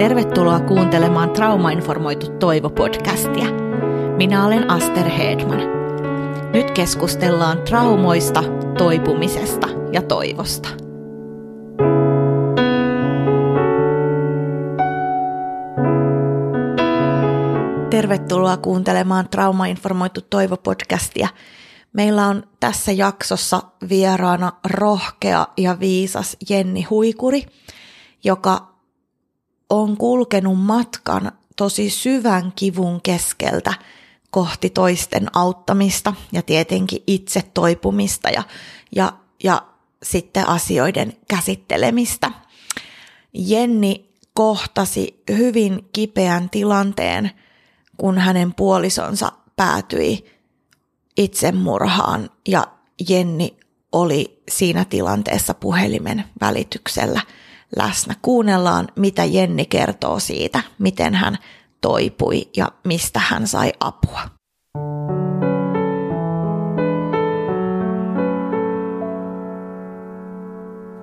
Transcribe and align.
Tervetuloa 0.00 0.60
kuuntelemaan 0.60 1.30
Traumainformoitu 1.30 2.26
Toivo-podcastia. 2.26 3.46
Minä 4.16 4.46
olen 4.46 4.70
Aster 4.70 5.08
Hedman. 5.08 5.60
Nyt 6.52 6.70
keskustellaan 6.70 7.62
traumoista, 7.62 8.42
toipumisesta 8.78 9.68
ja 9.92 10.02
toivosta. 10.02 10.68
Tervetuloa 17.90 18.56
kuuntelemaan 18.56 19.28
Traumainformoitu 19.28 20.20
Toivo-podcastia. 20.20 21.28
Meillä 21.92 22.26
on 22.26 22.42
tässä 22.60 22.92
jaksossa 22.92 23.62
vieraana 23.88 24.52
rohkea 24.70 25.46
ja 25.56 25.80
viisas 25.80 26.36
Jenni 26.48 26.82
Huikuri, 26.82 27.42
joka 28.24 28.69
on 29.70 29.96
kulkenut 29.96 30.60
matkan 30.60 31.32
tosi 31.56 31.90
syvän 31.90 32.52
kivun 32.56 33.00
keskeltä 33.00 33.74
kohti 34.30 34.70
toisten 34.70 35.26
auttamista 35.32 36.14
ja 36.32 36.42
tietenkin 36.42 37.02
itse 37.06 37.42
toipumista 37.54 38.30
ja, 38.30 38.42
ja, 38.96 39.12
ja 39.44 39.62
sitten 40.02 40.48
asioiden 40.48 41.12
käsittelemistä. 41.28 42.30
Jenni 43.32 44.10
kohtasi 44.34 45.22
hyvin 45.28 45.88
kipeän 45.92 46.50
tilanteen, 46.50 47.30
kun 47.96 48.18
hänen 48.18 48.54
puolisonsa 48.54 49.32
päätyi 49.56 50.24
itsemurhaan 51.16 52.30
ja 52.48 52.66
Jenni 53.08 53.56
oli 53.92 54.42
siinä 54.50 54.84
tilanteessa 54.84 55.54
puhelimen 55.54 56.24
välityksellä– 56.40 57.20
läsnä. 57.76 58.14
Kuunnellaan, 58.22 58.88
mitä 58.96 59.24
Jenni 59.24 59.64
kertoo 59.64 60.18
siitä, 60.18 60.62
miten 60.78 61.14
hän 61.14 61.38
toipui 61.80 62.48
ja 62.56 62.68
mistä 62.84 63.20
hän 63.28 63.46
sai 63.46 63.72
apua. 63.80 64.20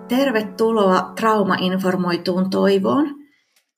Tervetuloa 0.08 1.12
traumainformoituun 1.16 2.50
toivoon. 2.50 3.16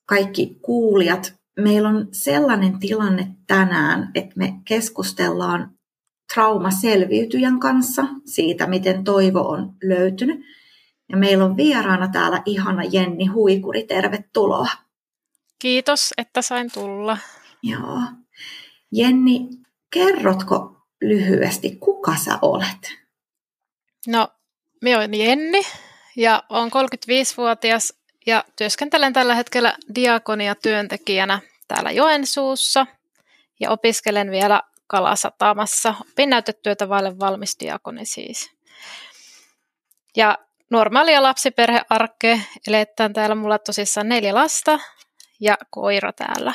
Kaikki 0.06 0.58
kuulijat, 0.62 1.34
meillä 1.60 1.88
on 1.88 2.08
sellainen 2.12 2.78
tilanne 2.78 3.26
tänään, 3.46 4.10
että 4.14 4.34
me 4.36 4.54
keskustellaan 4.64 5.70
traumaselviytyjän 6.34 7.60
kanssa 7.60 8.04
siitä, 8.24 8.66
miten 8.66 9.04
toivo 9.04 9.40
on 9.40 9.72
löytynyt– 9.82 10.40
ja 11.10 11.16
meillä 11.16 11.44
on 11.44 11.56
vieraana 11.56 12.08
täällä 12.08 12.42
ihana 12.46 12.82
Jenni 12.84 13.26
Huikuri, 13.26 13.84
tervetuloa. 13.84 14.68
Kiitos, 15.58 16.14
että 16.18 16.42
sain 16.42 16.72
tulla. 16.72 17.18
Joo. 17.62 18.00
Jenni, 18.92 19.48
kerrotko 19.90 20.86
lyhyesti, 21.00 21.76
kuka 21.76 22.16
sä 22.16 22.38
olet? 22.42 22.98
No, 24.06 24.28
minä 24.82 24.96
olen 24.96 25.14
Jenni 25.14 25.62
ja 26.16 26.42
olen 26.48 26.70
35-vuotias 26.70 27.94
ja 28.26 28.44
työskentelen 28.56 29.12
tällä 29.12 29.34
hetkellä 29.34 29.76
diakonia 29.94 30.54
työntekijänä 30.54 31.40
täällä 31.68 31.90
Joensuussa 31.90 32.86
ja 33.60 33.70
opiskelen 33.70 34.30
vielä 34.30 34.62
Kalasatamassa. 34.86 35.94
Opin 36.00 36.30
näytetyötä 36.30 36.88
vaille 36.88 37.18
valmis 37.18 37.56
diakoni 37.60 38.06
siis. 38.06 38.50
Ja 40.16 40.38
normaalia 40.70 41.22
lapsiperhearkkea. 41.22 42.38
Eletään 42.66 43.12
täällä 43.12 43.34
mulla 43.34 43.58
tosissaan 43.58 44.08
neljä 44.08 44.34
lasta 44.34 44.78
ja 45.40 45.58
koira 45.70 46.12
täällä. 46.12 46.54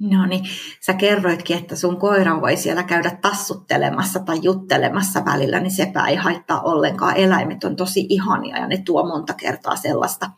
No 0.00 0.26
niin, 0.26 0.44
sä 0.80 0.94
kerroitkin, 0.94 1.58
että 1.58 1.76
sun 1.76 1.96
koira 1.96 2.40
voi 2.40 2.56
siellä 2.56 2.82
käydä 2.82 3.18
tassuttelemassa 3.22 4.20
tai 4.20 4.38
juttelemassa 4.42 5.24
välillä, 5.24 5.60
niin 5.60 5.70
sepä 5.70 6.06
ei 6.06 6.16
haittaa 6.16 6.60
ollenkaan. 6.60 7.16
Eläimet 7.16 7.64
on 7.64 7.76
tosi 7.76 8.06
ihania 8.08 8.56
ja 8.56 8.66
ne 8.66 8.82
tuo 8.84 9.06
monta 9.06 9.34
kertaa 9.34 9.76
sellaista 9.76 10.30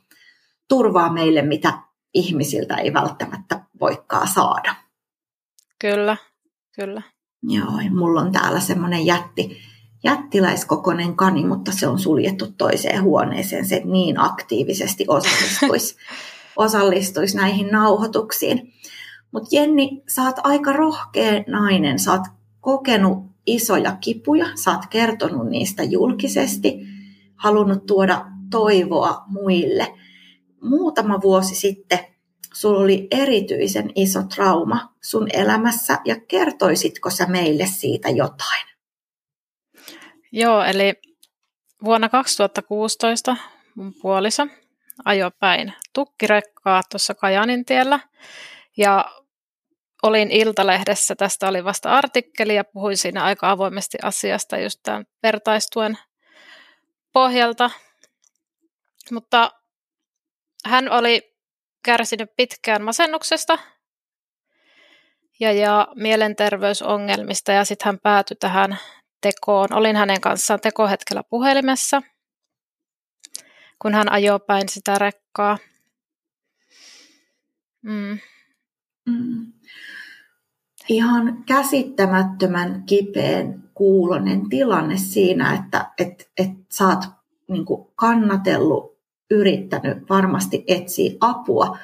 turvaa 0.68 1.12
meille, 1.12 1.42
mitä 1.42 1.78
ihmisiltä 2.14 2.76
ei 2.76 2.92
välttämättä 2.92 3.60
voikaan 3.80 4.28
saada. 4.28 4.74
Kyllä, 5.78 6.16
kyllä. 6.74 7.02
Joo, 7.42 7.72
mulla 7.90 8.20
on 8.20 8.32
täällä 8.32 8.60
semmoinen 8.60 9.06
jätti, 9.06 9.62
jättiläiskokoinen 10.04 11.16
kani, 11.16 11.46
mutta 11.46 11.72
se 11.72 11.86
on 11.86 11.98
suljettu 11.98 12.46
toiseen 12.58 13.02
huoneeseen. 13.02 13.68
Se 13.68 13.82
niin 13.84 14.20
aktiivisesti 14.20 15.04
osallistuisi, 15.08 15.96
osallistuisi 16.56 17.36
näihin 17.36 17.68
nauhoituksiin. 17.68 18.72
Mutta 19.32 19.48
Jenni, 19.52 20.02
sä 20.08 20.22
oot 20.22 20.36
aika 20.42 20.72
rohkea 20.72 21.44
nainen. 21.46 21.98
Sä 21.98 22.12
oot 22.12 22.22
kokenut 22.60 23.18
isoja 23.46 23.96
kipuja, 24.00 24.46
sä 24.54 24.70
oot 24.70 24.86
kertonut 24.90 25.48
niistä 25.48 25.82
julkisesti, 25.82 26.78
halunnut 27.36 27.86
tuoda 27.86 28.26
toivoa 28.50 29.22
muille. 29.26 29.94
Muutama 30.62 31.20
vuosi 31.20 31.54
sitten 31.54 31.98
sulla 32.54 32.80
oli 32.80 33.08
erityisen 33.10 33.92
iso 33.94 34.22
trauma 34.22 34.94
sun 35.00 35.28
elämässä 35.32 35.98
ja 36.04 36.20
kertoisitko 36.20 37.10
sä 37.10 37.26
meille 37.26 37.66
siitä 37.66 38.08
jotain? 38.08 38.71
Joo, 40.32 40.62
eli 40.62 40.94
vuonna 41.84 42.08
2016 42.08 43.36
mun 43.74 43.94
puoliso 44.02 44.46
ajoi 45.04 45.30
päin 45.40 45.72
tukkirekkaa 45.92 46.82
tuossa 46.90 47.14
Kajanin 47.14 47.64
tiellä 47.64 48.00
ja 48.76 49.04
olin 50.02 50.30
Iltalehdessä, 50.30 51.14
tästä 51.16 51.48
oli 51.48 51.64
vasta 51.64 51.90
artikkeli 51.90 52.54
ja 52.54 52.64
puhuin 52.64 52.96
siinä 52.96 53.24
aika 53.24 53.50
avoimesti 53.50 53.98
asiasta 54.02 54.58
just 54.58 54.80
tämän 54.82 55.04
vertaistuen 55.22 55.98
pohjalta. 57.12 57.70
Mutta 59.10 59.50
hän 60.64 60.90
oli 60.90 61.36
kärsinyt 61.84 62.30
pitkään 62.36 62.82
masennuksesta 62.82 63.58
ja, 65.40 65.52
ja 65.52 65.88
mielenterveysongelmista 65.94 67.52
ja 67.52 67.64
sitten 67.64 67.86
hän 67.86 67.98
päätyi 67.98 68.36
tähän 68.36 68.78
tekoon. 69.22 69.68
Olin 69.72 69.96
hänen 69.96 70.20
kanssaan 70.20 70.60
tekohetkellä 70.60 71.22
puhelimessa, 71.30 72.02
kun 73.78 73.94
hän 73.94 74.12
ajoi 74.12 74.40
päin 74.40 74.68
sitä 74.68 74.98
rekkaa. 74.98 75.58
Mm. 77.82 78.18
Mm. 79.06 79.52
Ihan 80.88 81.44
käsittämättömän 81.46 82.82
kipeän 82.86 83.70
kuulonen 83.74 84.48
tilanne 84.48 84.96
siinä, 84.96 85.54
että 85.54 85.90
et, 85.98 86.30
et 86.36 86.50
sä 86.72 86.88
oot 86.88 87.04
niin 87.48 87.66
kannatellut, 87.94 88.98
yrittänyt 89.30 89.98
varmasti 90.10 90.64
etsiä 90.66 91.12
apua. 91.20 91.78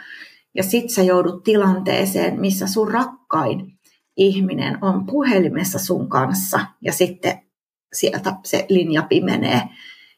Ja 0.54 0.62
sit 0.62 0.90
sä 0.90 1.02
joudut 1.02 1.42
tilanteeseen, 1.42 2.40
missä 2.40 2.66
sun 2.66 2.88
rakkain 2.88 3.77
ihminen 4.18 4.78
on 4.84 5.06
puhelimessa 5.06 5.78
sun 5.78 6.08
kanssa 6.08 6.60
ja 6.80 6.92
sitten 6.92 7.42
sieltä 7.92 8.36
se 8.44 8.66
linja 8.68 9.02
pimenee 9.02 9.62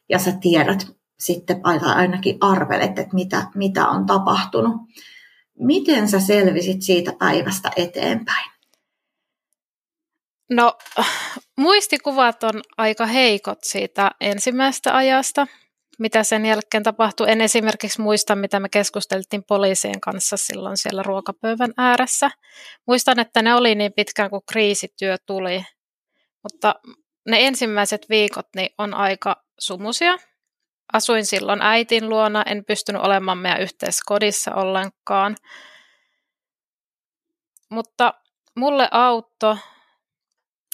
ja 0.09 0.19
sä 0.19 0.31
tiedät 0.41 0.87
sitten 1.19 1.61
ainakin 1.63 2.37
arvelet, 2.41 2.99
että 2.99 3.13
mitä, 3.15 3.47
mitä 3.55 3.87
on 3.87 4.05
tapahtunut. 4.05 4.75
Miten 5.59 6.07
sä 6.07 6.19
selvisit 6.19 6.81
siitä 6.81 7.13
päivästä 7.19 7.71
eteenpäin? 7.75 8.51
No, 10.49 10.77
muistikuvat 11.57 12.43
on 12.43 12.61
aika 12.77 13.05
heikot 13.05 13.63
siitä 13.63 14.11
ensimmäisestä 14.21 14.95
ajasta 14.95 15.47
mitä 16.01 16.23
sen 16.23 16.45
jälkeen 16.45 16.83
tapahtui. 16.83 17.31
En 17.31 17.41
esimerkiksi 17.41 18.01
muista, 18.01 18.35
mitä 18.35 18.59
me 18.59 18.69
keskusteltiin 18.69 19.43
poliisien 19.47 20.01
kanssa 20.01 20.37
silloin 20.37 20.77
siellä 20.77 21.03
ruokapöydän 21.03 21.73
ääressä. 21.77 22.31
Muistan, 22.87 23.19
että 23.19 23.41
ne 23.41 23.55
oli 23.55 23.75
niin 23.75 23.93
pitkään 23.93 24.29
kuin 24.29 24.43
kriisityö 24.51 25.17
tuli, 25.25 25.65
mutta 26.43 26.75
ne 27.29 27.47
ensimmäiset 27.47 28.09
viikot 28.09 28.47
niin 28.55 28.69
on 28.77 28.93
aika 28.93 29.43
sumusia. 29.59 30.17
Asuin 30.93 31.25
silloin 31.25 31.61
äitin 31.61 32.09
luona, 32.09 32.43
en 32.45 32.65
pystynyt 32.65 33.01
olemaan 33.01 33.37
meidän 33.37 33.61
yhteiskodissa 33.61 34.55
ollenkaan. 34.55 35.35
Mutta 37.69 38.13
mulle 38.55 38.87
auttoi, 38.91 39.55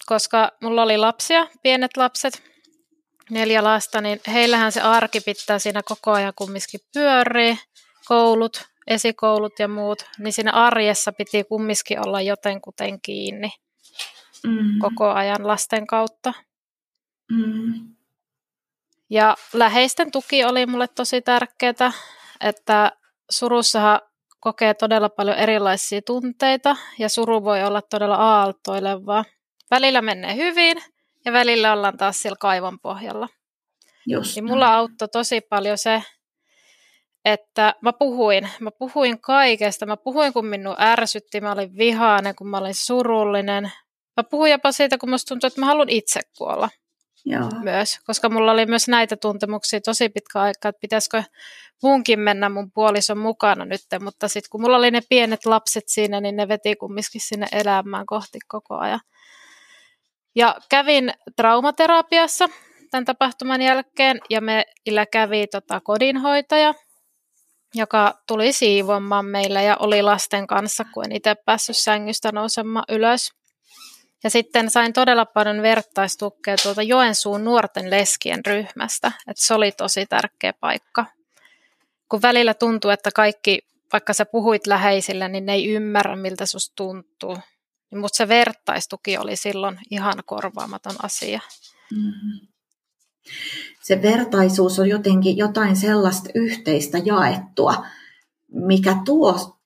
koska 0.05 0.51
mulla 0.61 0.83
oli 0.83 0.97
lapsia, 0.97 1.47
pienet 1.63 1.97
lapset, 1.97 2.43
neljä 3.29 3.63
lasta, 3.63 4.01
niin 4.01 4.19
heillähän 4.27 4.71
se 4.71 4.81
arki 4.81 5.21
pitää 5.21 5.59
siinä 5.59 5.81
koko 5.83 6.11
ajan 6.11 6.33
kumminkin 6.35 6.79
pyörii, 6.93 7.57
koulut, 8.07 8.65
esikoulut 8.87 9.59
ja 9.59 9.67
muut, 9.67 10.05
niin 10.19 10.33
siinä 10.33 10.51
arjessa 10.51 11.11
piti 11.11 11.43
kumminkin 11.43 12.07
olla 12.07 12.21
jotenkuten 12.21 13.01
kiinni 13.01 13.49
mm. 14.47 14.79
koko 14.79 15.09
ajan 15.09 15.47
lasten 15.47 15.87
kautta. 15.87 16.33
Mm. 17.31 17.95
Ja 19.09 19.35
läheisten 19.53 20.11
tuki 20.11 20.43
oli 20.43 20.65
mulle 20.65 20.87
tosi 20.87 21.21
tärkeää. 21.21 21.91
että 22.41 22.91
surussahan 23.29 24.01
kokee 24.39 24.73
todella 24.73 25.09
paljon 25.09 25.37
erilaisia 25.37 26.01
tunteita 26.01 26.75
ja 26.99 27.09
suru 27.09 27.43
voi 27.43 27.63
olla 27.63 27.81
todella 27.81 28.15
aaltoilevaa. 28.15 29.25
Välillä 29.71 30.01
menee 30.01 30.35
hyvin 30.35 30.77
ja 31.27 31.33
välillä 31.33 31.73
ollaan 31.73 31.97
taas 31.97 32.21
siellä 32.21 32.37
kaivon 32.39 32.79
pohjalla. 32.79 33.29
Just 34.05 34.35
niin 34.35 34.45
mulla 34.45 34.75
auttoi 34.75 35.07
tosi 35.07 35.41
paljon 35.41 35.77
se, 35.77 36.03
että 37.25 37.73
mä 37.81 37.93
puhuin, 37.93 38.49
mä 38.59 38.71
puhuin 38.71 39.21
kaikesta. 39.21 39.85
Mä 39.85 39.97
puhuin, 39.97 40.33
kun 40.33 40.45
minun 40.45 40.75
ärsytti, 40.79 41.41
mä 41.41 41.51
olin 41.51 41.77
vihainen, 41.77 42.35
kun 42.35 42.47
mä 42.47 42.57
olin 42.57 42.75
surullinen. 42.75 43.71
Mä 44.17 44.23
puhuin 44.23 44.51
jopa 44.51 44.71
siitä, 44.71 44.97
kun 44.97 45.09
musta 45.09 45.29
tuntui, 45.29 45.47
että 45.47 45.59
mä 45.59 45.65
haluan 45.65 45.89
itse 45.89 46.19
kuolla. 46.37 46.69
Joo. 47.25 47.49
myös, 47.63 47.99
koska 48.05 48.29
mulla 48.29 48.51
oli 48.51 48.65
myös 48.65 48.87
näitä 48.87 49.17
tuntemuksia 49.17 49.81
tosi 49.81 50.09
pitkä 50.09 50.41
aika, 50.41 50.69
että 50.69 50.79
pitäisikö 50.81 51.23
munkin 51.83 52.19
mennä 52.19 52.49
mun 52.49 52.71
puolison 52.71 53.17
mukana 53.17 53.65
nyt, 53.65 53.81
mutta 53.99 54.27
sitten 54.27 54.49
kun 54.51 54.61
mulla 54.61 54.77
oli 54.77 54.91
ne 54.91 55.01
pienet 55.09 55.45
lapset 55.45 55.83
siinä, 55.87 56.21
niin 56.21 56.35
ne 56.35 56.47
veti 56.47 56.75
kumminkin 56.75 57.21
sinne 57.21 57.47
elämään 57.51 58.05
kohti 58.05 58.39
koko 58.47 58.77
ajan. 58.77 58.99
Ja 60.37 60.55
kävin 60.69 61.13
traumaterapiassa 61.35 62.49
tämän 62.91 63.05
tapahtuman 63.05 63.61
jälkeen 63.61 64.21
ja 64.29 64.41
meillä 64.41 65.05
kävi 65.05 65.47
tota 65.47 65.81
kodinhoitaja, 65.81 66.73
joka 67.75 68.13
tuli 68.27 68.53
siivoamaan 68.53 69.25
meillä 69.25 69.61
ja 69.61 69.77
oli 69.79 70.01
lasten 70.01 70.47
kanssa, 70.47 70.85
kun 70.93 71.05
en 71.05 71.11
itse 71.11 71.35
päässyt 71.45 71.77
sängystä 71.77 72.31
nousemaan 72.31 72.85
ylös. 72.89 73.31
Ja 74.23 74.29
sitten 74.29 74.69
sain 74.69 74.93
todella 74.93 75.25
paljon 75.25 75.61
vertaistukea 75.61 76.55
tuolta 76.63 76.81
Joensuun 76.81 77.43
nuorten 77.43 77.89
leskien 77.89 78.45
ryhmästä, 78.45 79.11
että 79.27 79.45
se 79.45 79.53
oli 79.53 79.71
tosi 79.71 80.05
tärkeä 80.05 80.53
paikka. 80.53 81.05
Kun 82.09 82.21
välillä 82.21 82.53
tuntuu, 82.53 82.91
että 82.91 83.09
kaikki, 83.15 83.59
vaikka 83.93 84.13
sä 84.13 84.25
puhuit 84.25 84.67
läheisille, 84.67 85.27
niin 85.27 85.45
ne 85.45 85.53
ei 85.53 85.67
ymmärrä, 85.67 86.15
miltä 86.15 86.45
susta 86.45 86.75
tuntuu. 86.75 87.37
Niin 87.91 87.99
Mutta 87.99 88.17
se 88.17 88.27
vertaistuki 88.27 89.17
oli 89.17 89.35
silloin 89.35 89.79
ihan 89.91 90.15
korvaamaton 90.25 90.95
asia. 91.03 91.39
Mm-hmm. 91.91 92.47
Se 93.83 94.01
vertaisuus 94.01 94.79
on 94.79 94.89
jotenkin 94.89 95.37
jotain 95.37 95.75
sellaista 95.75 96.29
yhteistä 96.35 96.97
jaettua, 96.97 97.85
mikä 98.51 98.95
tuo 99.05 99.57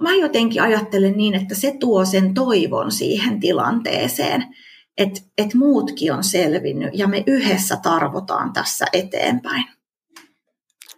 mä 0.00 0.14
jotenkin 0.14 0.62
ajattelen 0.62 1.16
niin, 1.16 1.34
että 1.34 1.54
se 1.54 1.76
tuo 1.80 2.04
sen 2.04 2.34
toivon 2.34 2.92
siihen 2.92 3.40
tilanteeseen, 3.40 4.56
että, 4.98 5.20
että 5.38 5.58
muutkin 5.58 6.12
on 6.12 6.24
selvinnyt 6.24 6.90
ja 6.92 7.08
me 7.08 7.24
yhdessä 7.26 7.76
tarvotaan 7.76 8.52
tässä 8.52 8.86
eteenpäin. 8.92 9.64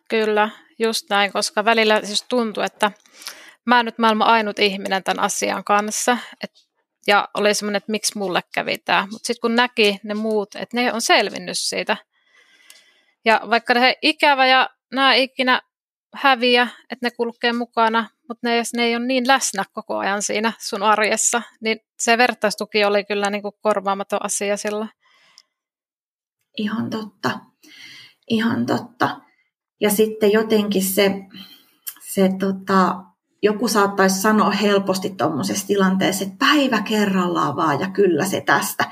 Kyllä, 0.08 0.50
just 0.78 1.10
näin, 1.10 1.32
koska 1.32 1.64
välillä 1.64 2.00
siis 2.04 2.24
tuntuu, 2.28 2.62
että 2.62 2.92
mä 3.66 3.80
en 3.80 3.86
nyt 3.86 3.98
maailman 3.98 4.28
ainut 4.28 4.58
ihminen 4.58 5.04
tämän 5.04 5.24
asian 5.24 5.64
kanssa. 5.64 6.18
Et, 6.44 6.50
ja 7.06 7.28
oli 7.34 7.54
semmoinen, 7.54 7.76
että 7.76 7.92
miksi 7.92 8.18
mulle 8.18 8.42
kävi 8.54 8.78
tämä. 8.78 9.02
Mutta 9.10 9.26
sitten 9.26 9.40
kun 9.40 9.54
näki 9.54 10.00
ne 10.02 10.14
muut, 10.14 10.54
että 10.54 10.76
ne 10.76 10.92
on 10.92 11.00
selvinnyt 11.00 11.58
siitä. 11.58 11.96
Ja 13.24 13.40
vaikka 13.50 13.74
ne 13.74 13.96
ikävä 14.02 14.46
ja 14.46 14.70
nämä 14.92 15.14
ikinä 15.14 15.62
häviä, 16.14 16.68
että 16.90 17.06
ne 17.06 17.10
kulkee 17.10 17.52
mukana, 17.52 18.08
mutta 18.28 18.48
ne, 18.48 18.56
jos 18.56 18.74
ne 18.74 18.84
ei 18.84 18.96
ole 18.96 19.06
niin 19.06 19.28
läsnä 19.28 19.64
koko 19.72 19.98
ajan 19.98 20.22
siinä 20.22 20.52
sun 20.58 20.82
arjessa, 20.82 21.42
niin 21.60 21.80
se 21.98 22.18
vertaistuki 22.18 22.84
oli 22.84 23.04
kyllä 23.04 23.30
niin 23.30 23.42
kuin 23.42 23.54
korvaamaton 23.60 24.24
asia 24.24 24.56
sillä. 24.56 24.88
Ihan 26.58 26.90
totta. 26.90 27.40
Ihan 28.28 28.66
totta. 28.66 29.20
Ja 29.80 29.90
sitten 29.90 30.32
jotenkin 30.32 30.84
se, 30.84 31.14
se 32.14 32.30
tota, 32.40 32.94
joku 33.42 33.68
saattaisi 33.68 34.20
sanoa 34.20 34.50
helposti 34.50 35.10
tuommoisessa 35.10 35.66
tilanteessa, 35.66 36.24
että 36.24 36.36
päivä 36.38 36.82
kerrallaan 36.82 37.56
vaan 37.56 37.80
ja 37.80 37.90
kyllä 37.90 38.24
se 38.24 38.40
tästä. 38.40 38.90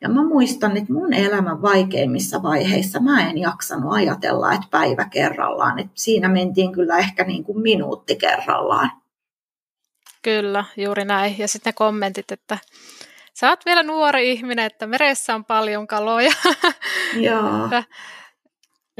Ja 0.00 0.08
mä 0.08 0.24
muistan, 0.24 0.76
että 0.76 0.92
mun 0.92 1.12
elämän 1.12 1.62
vaikeimmissa 1.62 2.42
vaiheissa 2.42 3.00
mä 3.00 3.30
en 3.30 3.38
jaksanut 3.38 3.92
ajatella, 3.92 4.52
että 4.52 4.66
päivä 4.70 5.04
kerrallaan. 5.04 5.78
Että 5.78 5.92
siinä 5.94 6.28
mentiin 6.28 6.72
kyllä 6.72 6.98
ehkä 6.98 7.24
niin 7.24 7.44
kuin 7.44 7.60
minuutti 7.60 8.16
kerrallaan. 8.16 8.90
Kyllä, 10.22 10.64
juuri 10.76 11.04
näin. 11.04 11.38
Ja 11.38 11.48
sitten 11.48 11.70
ne 11.70 11.74
kommentit, 11.74 12.32
että 12.32 12.58
sä 13.34 13.48
oot 13.48 13.66
vielä 13.66 13.82
nuori 13.82 14.32
ihminen, 14.32 14.66
että 14.66 14.86
meressä 14.86 15.34
on 15.34 15.44
paljon 15.44 15.86
kaloja. 15.86 16.32
Joo. 17.16 17.68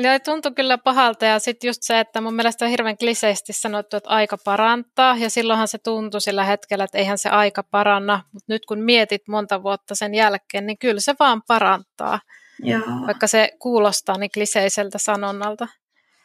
Ja 0.03 0.21
tuntui 0.21 0.53
kyllä 0.53 0.79
pahalta 0.79 1.25
ja 1.25 1.39
sitten 1.39 1.69
just 1.69 1.83
se, 1.83 2.01
että 2.01 2.21
mun 2.21 2.35
mielestä 2.35 2.65
on 2.65 2.71
hirveän 2.71 2.99
kliseisesti 2.99 3.53
sanottu, 3.53 3.97
että 3.97 4.11
aika 4.11 4.39
parantaa 4.45 5.17
ja 5.17 5.31
silloinhan 5.31 5.69
se 5.69 5.79
tuntui 5.79 6.21
sillä 6.21 6.45
hetkellä, 6.45 6.85
että 6.85 6.99
eihän 6.99 7.19
se 7.19 7.29
aika 7.29 7.63
paranna, 7.63 8.23
mutta 8.33 8.53
nyt 8.53 8.67
kun 8.67 8.81
mietit 8.81 9.29
monta 9.29 9.63
vuotta 9.63 9.95
sen 9.95 10.15
jälkeen, 10.15 10.67
niin 10.67 10.79
kyllä 10.79 11.01
se 11.01 11.15
vaan 11.19 11.43
parantaa, 11.47 12.21
Joo. 12.63 12.83
vaikka 13.07 13.27
se 13.27 13.51
kuulostaa 13.59 14.19
niin 14.19 14.31
kliseiseltä 14.35 14.99
sanonnalta. 14.99 15.69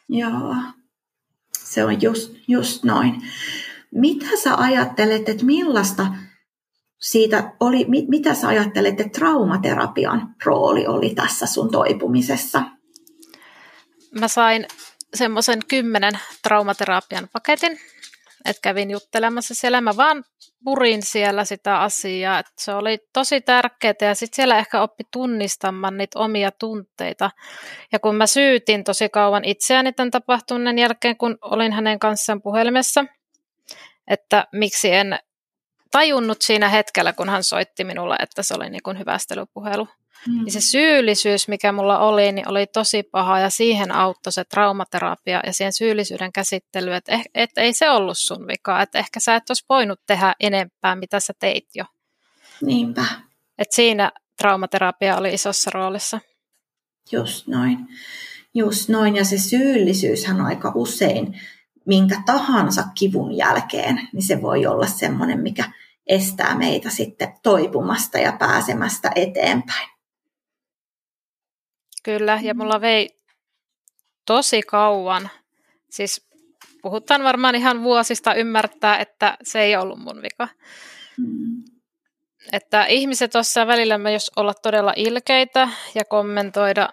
Joo, 0.08 0.54
se 1.58 1.84
on 1.84 2.02
just, 2.02 2.36
just 2.48 2.84
noin. 2.84 3.22
Mitä 3.90 4.26
sä 4.42 4.56
ajattelet, 4.56 5.28
että 5.28 5.44
millaista 5.44 6.06
siitä 7.00 7.52
oli, 7.60 7.84
mit, 7.88 8.08
mitä 8.08 8.34
sä 8.34 8.48
ajattelet, 8.48 9.00
että 9.00 9.18
traumaterapian 9.18 10.34
rooli 10.44 10.86
oli 10.86 11.14
tässä 11.14 11.46
sun 11.46 11.70
toipumisessa? 11.70 12.62
Mä 14.20 14.28
sain 14.28 14.66
semmoisen 15.14 15.60
kymmenen 15.68 16.18
traumaterapian 16.42 17.28
paketin, 17.32 17.80
että 18.44 18.60
kävin 18.62 18.90
juttelemassa 18.90 19.54
siellä. 19.54 19.80
Mä 19.80 19.96
vaan 19.96 20.24
purin 20.64 21.02
siellä 21.02 21.44
sitä 21.44 21.80
asiaa, 21.80 22.38
että 22.38 22.52
se 22.58 22.74
oli 22.74 22.98
tosi 23.12 23.40
tärkeää 23.40 23.94
ja 24.00 24.14
sitten 24.14 24.36
siellä 24.36 24.58
ehkä 24.58 24.82
oppi 24.82 25.04
tunnistamaan 25.12 25.98
niitä 25.98 26.18
omia 26.18 26.50
tunteita. 26.50 27.30
Ja 27.92 27.98
kun 27.98 28.16
mä 28.16 28.26
syytin 28.26 28.84
tosi 28.84 29.08
kauan 29.08 29.44
itseäni 29.44 29.92
tämän 29.92 30.10
tapahtuneen 30.10 30.78
jälkeen, 30.78 31.16
kun 31.16 31.38
olin 31.42 31.72
hänen 31.72 31.98
kanssaan 31.98 32.42
puhelimessa, 32.42 33.04
että 34.08 34.46
miksi 34.52 34.92
en 34.92 35.18
tajunnut 35.90 36.42
siinä 36.42 36.68
hetkellä, 36.68 37.12
kun 37.12 37.28
hän 37.28 37.44
soitti 37.44 37.84
minulle, 37.84 38.16
että 38.20 38.42
se 38.42 38.54
oli 38.54 38.70
niin 38.70 38.82
kuin 38.82 38.98
hyvästelypuhelu. 38.98 39.88
Mm. 40.28 40.44
Niin 40.44 40.52
se 40.52 40.60
syyllisyys, 40.60 41.48
mikä 41.48 41.72
mulla 41.72 41.98
oli, 41.98 42.32
niin 42.32 42.48
oli 42.48 42.66
tosi 42.66 43.02
paha 43.02 43.38
ja 43.38 43.50
siihen 43.50 43.92
auttoi 43.92 44.32
se 44.32 44.44
traumaterapia 44.44 45.40
ja 45.46 45.52
siihen 45.52 45.72
syyllisyyden 45.72 46.32
käsittely, 46.32 46.94
että, 46.94 47.12
eh, 47.12 47.24
että 47.34 47.60
ei 47.60 47.72
se 47.72 47.90
ollut 47.90 48.18
sun 48.18 48.46
vika, 48.46 48.82
että 48.82 48.98
ehkä 48.98 49.20
sä 49.20 49.34
et 49.36 49.50
olisi 49.50 49.64
voinut 49.68 50.00
tehdä 50.06 50.34
enempää, 50.40 50.96
mitä 50.96 51.20
sä 51.20 51.32
teit 51.38 51.66
jo. 51.74 51.84
Niinpä. 52.62 53.04
Et 53.58 53.72
siinä 53.72 54.12
traumaterapia 54.38 55.16
oli 55.16 55.34
isossa 55.34 55.70
roolissa. 55.74 56.20
Just 57.12 57.46
noin. 57.46 57.78
Just 58.54 58.88
noin. 58.88 59.16
Ja 59.16 59.24
se 59.24 59.38
syyllisyyshän 59.38 60.40
on 60.40 60.46
aika 60.46 60.72
usein 60.74 61.40
minkä 61.86 62.22
tahansa 62.26 62.84
kivun 62.94 63.36
jälkeen, 63.36 64.08
niin 64.12 64.22
se 64.22 64.42
voi 64.42 64.66
olla 64.66 64.86
semmoinen, 64.86 65.40
mikä 65.40 65.72
estää 66.06 66.58
meitä 66.58 66.90
sitten 66.90 67.34
toipumasta 67.42 68.18
ja 68.18 68.32
pääsemästä 68.32 69.10
eteenpäin. 69.14 69.93
Kyllä, 72.04 72.40
ja 72.42 72.54
mulla 72.54 72.80
vei 72.80 73.08
tosi 74.26 74.62
kauan, 74.62 75.30
siis 75.90 76.28
puhutaan 76.82 77.24
varmaan 77.24 77.54
ihan 77.54 77.82
vuosista 77.82 78.34
ymmärtää, 78.34 78.98
että 78.98 79.36
se 79.42 79.60
ei 79.60 79.76
ollut 79.76 79.98
mun 79.98 80.22
vika. 80.22 80.48
Mm. 81.18 81.64
Että 82.52 82.84
ihmiset 82.84 83.30
tuossa 83.30 83.66
välillä 83.66 83.98
me 83.98 84.12
jos 84.12 84.30
olla 84.36 84.54
todella 84.54 84.92
ilkeitä 84.96 85.68
ja 85.94 86.04
kommentoida 86.04 86.88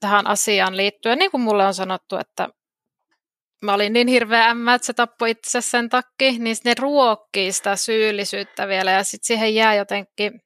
tähän 0.00 0.26
asiaan 0.26 0.76
liittyen, 0.76 1.18
niin 1.18 1.30
kuin 1.30 1.40
mulle 1.40 1.66
on 1.66 1.74
sanottu, 1.74 2.16
että 2.16 2.48
mä 3.62 3.74
olin 3.74 3.92
niin 3.92 4.08
hirveä 4.08 4.44
ämmä, 4.44 4.74
että 4.74 4.86
se 4.86 4.92
tappoi 4.92 5.30
itse 5.30 5.60
sen 5.60 5.88
takki, 5.88 6.38
niin 6.38 6.56
ne 6.64 6.74
ruokkii 6.78 7.52
sitä 7.52 7.76
syyllisyyttä 7.76 8.68
vielä 8.68 8.90
ja 8.90 9.04
sitten 9.04 9.26
siihen 9.26 9.54
jää 9.54 9.74
jotenkin 9.74 10.40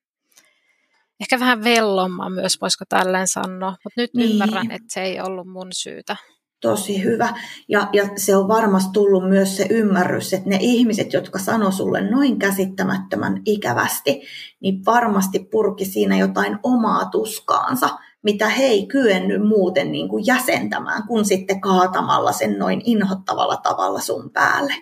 ehkä 1.21 1.41
vähän 1.41 1.65
vellomma 1.65 2.31
myös, 2.31 2.61
voisiko 2.61 2.85
tälleen 2.89 3.29
sanoa, 3.29 3.71
mutta 3.71 4.01
nyt 4.01 4.15
niin. 4.15 4.31
ymmärrän, 4.31 4.71
että 4.71 4.89
se 4.89 5.03
ei 5.03 5.21
ollut 5.21 5.47
mun 5.49 5.69
syytä. 5.73 6.17
Tosi 6.61 7.05
hyvä. 7.05 7.35
Ja, 7.69 7.89
ja 7.93 8.09
se 8.17 8.37
on 8.37 8.49
varmasti 8.49 8.91
tullut 8.93 9.29
myös 9.29 9.57
se 9.57 9.67
ymmärrys, 9.71 10.33
että 10.33 10.49
ne 10.49 10.59
ihmiset, 10.61 11.13
jotka 11.13 11.39
sanoo 11.39 11.71
sulle 11.71 12.11
noin 12.11 12.39
käsittämättömän 12.39 13.43
ikävästi, 13.45 14.23
niin 14.61 14.85
varmasti 14.85 15.39
purki 15.39 15.85
siinä 15.85 16.19
jotain 16.19 16.59
omaa 16.63 17.05
tuskaansa, 17.05 17.89
mitä 18.23 18.49
he 18.49 18.65
ei 18.65 18.87
kyennyt 18.87 19.49
muuten 19.49 19.93
niin 19.93 20.09
kuin 20.09 20.27
jäsentämään, 20.27 21.07
kun 21.07 21.25
sitten 21.25 21.61
kaatamalla 21.61 22.33
sen 22.33 22.59
noin 22.59 22.83
inhottavalla 22.85 23.57
tavalla 23.57 24.01
sun 24.01 24.31
päälle. 24.31 24.75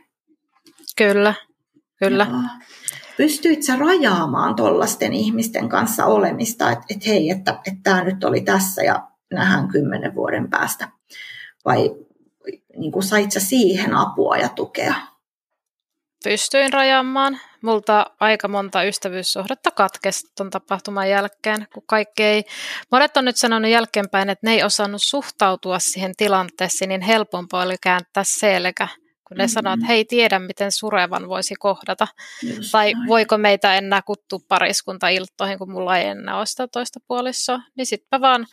Kyllä, 0.96 1.34
kyllä. 1.98 2.26
Joo. 2.30 2.40
Pystyit 3.16 3.62
sä 3.62 3.76
rajaamaan 3.76 4.56
tuollaisten 4.56 5.12
ihmisten 5.12 5.68
kanssa 5.68 6.04
olemista, 6.06 6.70
että 6.70 6.84
et 6.90 7.06
hei, 7.06 7.30
että, 7.30 7.58
että 7.66 7.80
tämä 7.82 8.04
nyt 8.04 8.24
oli 8.24 8.40
tässä 8.40 8.82
ja 8.82 9.08
nähdään 9.32 9.68
kymmenen 9.68 10.14
vuoden 10.14 10.50
päästä? 10.50 10.88
Vai 11.64 11.94
niin 12.76 12.92
kuin 12.92 13.02
sait 13.02 13.32
sä 13.32 13.40
siihen 13.40 13.94
apua 13.94 14.36
ja 14.36 14.48
tukea? 14.48 14.94
Pystyin 16.24 16.72
rajaamaan. 16.72 17.40
Multa 17.62 18.06
aika 18.20 18.48
monta 18.48 18.82
ystävyyssuhdetta 18.82 19.70
katkesi 19.70 20.26
tuon 20.36 20.50
tapahtuman 20.50 21.10
jälkeen, 21.10 21.66
kun 21.74 21.82
kaikki 21.86 22.22
ei... 22.22 22.44
Monet 22.92 23.16
on 23.16 23.24
nyt 23.24 23.36
sanonut 23.36 23.70
jälkeenpäin, 23.70 24.30
että 24.30 24.46
ne 24.46 24.52
ei 24.52 24.64
osannut 24.64 25.02
suhtautua 25.02 25.78
siihen 25.78 26.12
tilanteeseen, 26.16 26.88
niin 26.88 27.00
helpompaa 27.00 27.64
oli 27.64 27.76
kääntää 27.82 28.24
selkä 28.26 28.88
kun 29.28 29.36
ne 29.36 29.44
mm-hmm. 29.44 29.52
sanoo, 29.52 29.74
että 29.74 29.86
he 29.86 29.94
ei 29.94 30.04
tiedä, 30.04 30.38
miten 30.38 30.72
surevan 30.72 31.28
voisi 31.28 31.54
kohdata. 31.54 32.08
Just 32.42 32.72
tai 32.72 32.92
noin. 32.92 33.08
voiko 33.08 33.38
meitä 33.38 33.74
enää 33.74 34.02
kuttua 34.02 34.38
pariskunta 34.48 35.08
iltoihin, 35.08 35.58
kun 35.58 35.70
mulla 35.70 35.98
ei 35.98 36.06
enää 36.06 36.36
ole 36.38 36.46
sitä 36.46 36.68
toista 36.68 37.00
puolisoa. 37.08 37.60
Niin 37.76 37.86
sitten 37.86 38.20
vaan, 38.20 38.46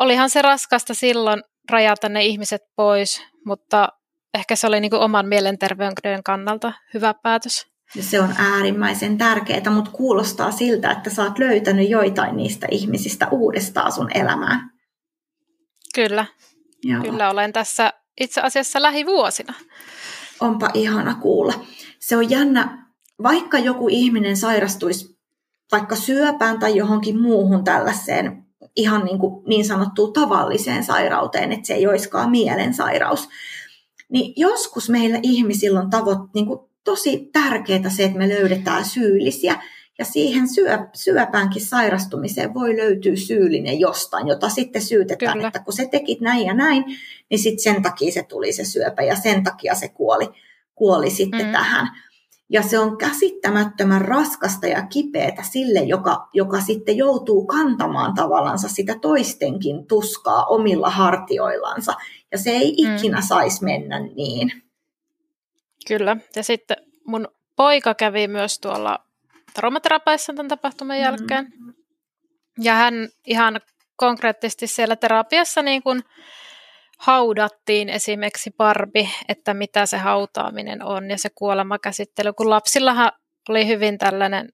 olihan 0.00 0.30
se 0.30 0.42
raskasta 0.42 0.94
silloin 0.94 1.42
rajata 1.70 2.08
ne 2.08 2.24
ihmiset 2.24 2.62
pois, 2.76 3.22
mutta 3.46 3.88
ehkä 4.34 4.56
se 4.56 4.66
oli 4.66 4.80
niin 4.80 4.90
kuin 4.90 5.02
oman 5.02 5.28
mielenterveyden 5.28 6.22
kannalta 6.24 6.72
hyvä 6.94 7.14
päätös. 7.22 7.66
Se 8.00 8.20
on 8.20 8.34
äärimmäisen 8.38 9.18
tärkeää, 9.18 9.70
mutta 9.70 9.90
kuulostaa 9.90 10.50
siltä, 10.50 10.90
että 10.90 11.10
sä 11.10 11.22
oot 11.22 11.38
löytänyt 11.38 11.90
joitain 11.90 12.36
niistä 12.36 12.66
ihmisistä 12.70 13.28
uudestaan 13.30 13.92
sun 13.92 14.10
elämään. 14.14 14.70
Kyllä. 15.94 16.26
Joo. 16.82 17.02
Kyllä 17.02 17.30
olen 17.30 17.52
tässä 17.52 17.92
itse 18.20 18.40
asiassa 18.40 18.82
lähivuosina. 18.82 19.54
Onpa 20.40 20.70
ihana 20.74 21.14
kuulla. 21.14 21.54
Se 21.98 22.16
on 22.16 22.30
jännä, 22.30 22.86
vaikka 23.22 23.58
joku 23.58 23.88
ihminen 23.90 24.36
sairastuisi 24.36 25.18
vaikka 25.72 25.96
syöpään 25.96 26.58
tai 26.58 26.76
johonkin 26.76 27.20
muuhun 27.20 27.64
tällaiseen 27.64 28.44
ihan 28.76 29.04
niin, 29.04 29.18
kuin 29.18 29.44
niin 29.46 29.64
sanottuun 29.64 30.12
tavalliseen 30.12 30.84
sairauteen, 30.84 31.52
että 31.52 31.66
se 31.66 31.74
ei 31.74 31.86
olisikaan 31.86 32.30
mielensairaus, 32.30 33.28
niin 34.08 34.32
joskus 34.36 34.90
meillä 34.90 35.18
ihmisillä 35.22 35.80
on 35.80 35.90
tavoit, 35.90 36.18
niin 36.34 36.46
kuin 36.46 36.60
tosi 36.84 37.28
tärkeää 37.32 37.90
se, 37.90 38.04
että 38.04 38.18
me 38.18 38.28
löydetään 38.28 38.84
syyllisiä. 38.84 39.62
Ja 39.98 40.04
siihen 40.04 40.48
syö, 40.48 40.78
syöpäänkin 40.94 41.62
sairastumiseen 41.62 42.54
voi 42.54 42.76
löytyä 42.76 43.16
syyllinen 43.16 43.80
jostain, 43.80 44.28
jota 44.28 44.48
sitten 44.48 44.82
syytetään, 44.82 45.32
Kyllä. 45.32 45.46
että 45.46 45.58
kun 45.58 45.72
se 45.72 45.88
tekit 45.88 46.20
näin 46.20 46.46
ja 46.46 46.54
näin, 46.54 46.84
niin 47.30 47.38
sitten 47.38 47.62
sen 47.74 47.82
takia 47.82 48.12
se 48.12 48.22
tuli 48.22 48.52
se 48.52 48.64
syöpä 48.64 49.02
ja 49.02 49.16
sen 49.16 49.44
takia 49.44 49.74
se 49.74 49.88
kuoli, 49.88 50.28
kuoli 50.74 51.10
sitten 51.10 51.46
mm. 51.46 51.52
tähän. 51.52 51.88
Ja 52.48 52.62
se 52.62 52.78
on 52.78 52.98
käsittämättömän 52.98 54.02
raskasta 54.02 54.66
ja 54.66 54.86
kipeätä 54.86 55.42
sille, 55.42 55.80
joka, 55.80 56.28
joka 56.32 56.60
sitten 56.60 56.96
joutuu 56.96 57.46
kantamaan 57.46 58.14
tavallaan 58.14 58.58
sitä 58.58 58.98
toistenkin 59.02 59.86
tuskaa 59.86 60.44
omilla 60.44 60.90
hartioillansa. 60.90 61.94
Ja 62.32 62.38
se 62.38 62.50
ei 62.50 62.76
mm. 62.84 62.96
ikinä 62.96 63.20
saisi 63.20 63.64
mennä 63.64 63.98
niin. 64.00 64.52
Kyllä. 65.88 66.16
Ja 66.36 66.42
sitten 66.42 66.76
mun 67.06 67.28
poika 67.56 67.94
kävi 67.94 68.28
myös 68.28 68.58
tuolla 68.58 68.98
traumaterapeissa 69.54 70.32
tämän 70.32 70.48
tapahtuman 70.48 70.96
mm-hmm. 70.96 71.04
jälkeen. 71.04 71.52
Ja 72.60 72.74
hän 72.74 73.08
ihan 73.26 73.60
konkreettisesti 73.96 74.66
siellä 74.66 74.96
terapiassa 74.96 75.62
niin 75.62 75.82
kuin 75.82 76.02
haudattiin 76.98 77.88
esimerkiksi 77.88 78.50
parbi, 78.50 79.10
että 79.28 79.54
mitä 79.54 79.86
se 79.86 79.98
hautaaminen 79.98 80.82
on 80.82 81.10
ja 81.10 81.18
se 81.18 81.28
kuolemakäsittely, 81.34 82.32
kun 82.32 82.50
lapsillahan 82.50 83.12
oli 83.48 83.66
hyvin 83.66 83.98
tällainen 83.98 84.48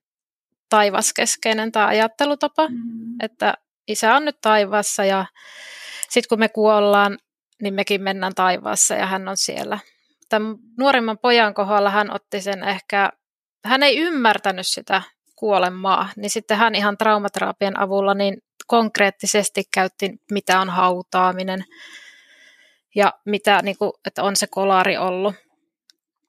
taivaskeskeinen 0.69 1.71
tämä 1.71 1.87
ajattelutapa, 1.87 2.67
mm. 2.67 2.75
että 3.23 3.53
isä 3.87 4.15
on 4.15 4.25
nyt 4.25 4.37
taivaassa 4.41 5.05
ja 5.05 5.25
sitten 6.09 6.29
kun 6.29 6.39
me 6.39 6.49
kuollaan, 6.49 7.17
niin 7.61 7.73
mekin 7.73 8.01
mennään 8.01 8.35
taivaassa 8.35 8.95
ja 8.95 9.05
hän 9.05 9.27
on 9.27 9.37
siellä. 9.37 9.79
Tämän 10.29 10.55
nuorimman 10.77 11.17
pojan 11.17 11.53
kohdalla 11.53 11.89
hän 11.89 12.15
otti 12.15 12.41
sen 12.41 12.63
ehkä, 12.63 13.11
hän 13.65 13.83
ei 13.83 13.97
ymmärtänyt 13.97 14.67
sitä 14.67 15.01
kuolemaa, 15.35 16.09
niin 16.15 16.29
sitten 16.29 16.57
hän 16.57 16.75
ihan 16.75 16.97
traumaterapian 16.97 17.79
avulla 17.79 18.13
niin 18.13 18.37
konkreettisesti 18.67 19.63
käytti, 19.73 20.21
mitä 20.31 20.61
on 20.61 20.69
hautaaminen, 20.69 21.65
ja 22.95 23.13
mitä, 23.25 23.61
niin 23.63 23.77
kuin, 23.77 23.91
että 24.05 24.23
on 24.23 24.35
se 24.35 24.47
kolari 24.47 24.97
ollut. 24.97 25.35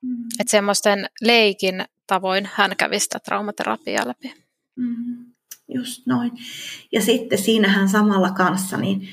Mm. 0.02 0.24
Että 0.40 0.50
semmoisten 0.50 1.06
leikin 1.20 1.84
tavoin 2.06 2.48
hän 2.54 2.76
kävi 2.76 3.00
sitä 3.00 3.18
traumaterapiaa 3.18 4.08
läpi. 4.08 4.34
Mm. 4.76 5.32
Just 5.68 6.06
noin. 6.06 6.32
Ja 6.92 7.02
sitten 7.02 7.38
siinähän 7.38 7.88
samalla 7.88 8.30
kanssa 8.30 8.76
niin 8.76 9.08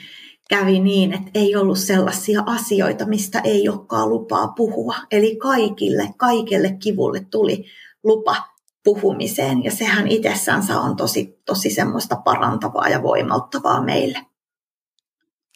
kävi 0.50 0.80
niin, 0.80 1.14
että 1.14 1.32
ei 1.34 1.56
ollut 1.56 1.80
sellaisia 1.80 2.44
asioita, 2.46 3.06
mistä 3.06 3.40
ei 3.40 3.70
olekaan 3.70 4.10
lupaa 4.10 4.48
puhua. 4.48 4.96
Eli 5.12 5.36
kaikille, 5.36 6.10
kaikelle 6.18 6.78
kivulle 6.84 7.26
tuli 7.32 7.66
lupa 8.04 8.36
puhumiseen. 8.84 9.64
Ja 9.64 9.72
sehän 9.72 10.08
itsessänsä 10.08 10.80
on 10.80 10.96
tosi, 10.96 11.40
tosi 11.46 11.70
semmoista 11.70 12.16
parantavaa 12.16 12.90
ja 12.90 13.04
voimauttavaa 13.04 13.84
meille. 13.84 14.26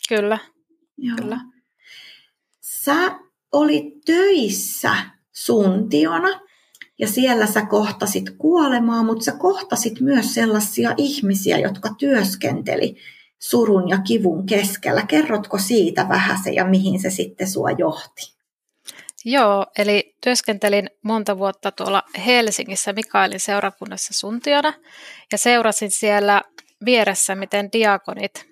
Kyllä, 0.10 0.38
Joo. 0.98 1.16
kyllä 1.16 1.40
sä 2.84 3.20
olit 3.52 4.06
töissä 4.06 4.96
suntiona 5.32 6.40
ja 7.00 7.08
siellä 7.08 7.46
sä 7.46 7.66
kohtasit 7.66 8.30
kuolemaa, 8.38 9.04
mutta 9.04 9.24
sä 9.24 9.32
kohtasit 9.32 10.00
myös 10.00 10.34
sellaisia 10.34 10.94
ihmisiä, 10.98 11.60
jotka 11.60 11.96
työskenteli 11.98 12.96
surun 13.40 13.90
ja 13.90 13.98
kivun 13.98 14.46
keskellä. 14.46 15.06
Kerrotko 15.06 15.58
siitä 15.58 16.10
vähän 16.10 16.44
se 16.44 16.52
ja 16.52 16.66
mihin 16.66 17.02
se 17.02 17.10
sitten 17.10 17.50
sua 17.50 17.72
johti? 17.72 18.34
Joo, 19.26 19.66
eli 19.78 20.16
työskentelin 20.24 20.90
monta 21.04 21.38
vuotta 21.38 21.72
tuolla 21.72 22.04
Helsingissä 22.26 22.94
Mikaelin 22.94 23.40
seurakunnassa 23.40 24.14
suntiona 24.14 24.74
ja 25.32 25.38
seurasin 25.38 25.92
siellä 25.92 26.42
vieressä, 26.86 27.36
miten 27.36 27.70
diakonit 27.72 28.46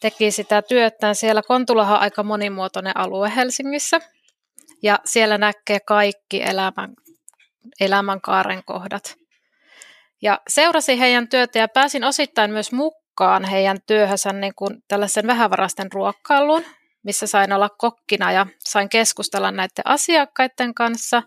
teki 0.00 0.30
sitä 0.30 0.62
työtään. 0.62 1.14
Siellä 1.14 1.42
Kontulahan 1.42 1.96
on 1.96 2.02
aika 2.02 2.22
monimuotoinen 2.22 2.96
alue 2.96 3.32
Helsingissä 3.36 4.00
ja 4.82 4.98
siellä 5.04 5.38
näkee 5.38 5.80
kaikki 5.80 6.42
elämän, 6.42 6.94
elämänkaaren 7.80 8.62
kohdat. 8.64 9.16
Ja 10.22 10.40
seurasin 10.48 10.98
heidän 10.98 11.28
työtä 11.28 11.58
ja 11.58 11.68
pääsin 11.68 12.04
osittain 12.04 12.50
myös 12.50 12.72
mukaan 12.72 13.44
heidän 13.44 13.78
työhönsä 13.86 14.32
niin 14.32 14.54
kuin 14.56 14.82
tällaisen 14.88 15.26
vähävarasten 15.26 15.92
ruokkailuun, 15.92 16.64
missä 17.04 17.26
sain 17.26 17.52
olla 17.52 17.68
kokkina 17.68 18.32
ja 18.32 18.46
sain 18.58 18.88
keskustella 18.88 19.50
näiden 19.50 19.84
asiakkaiden 19.84 20.74
kanssa. 20.74 21.22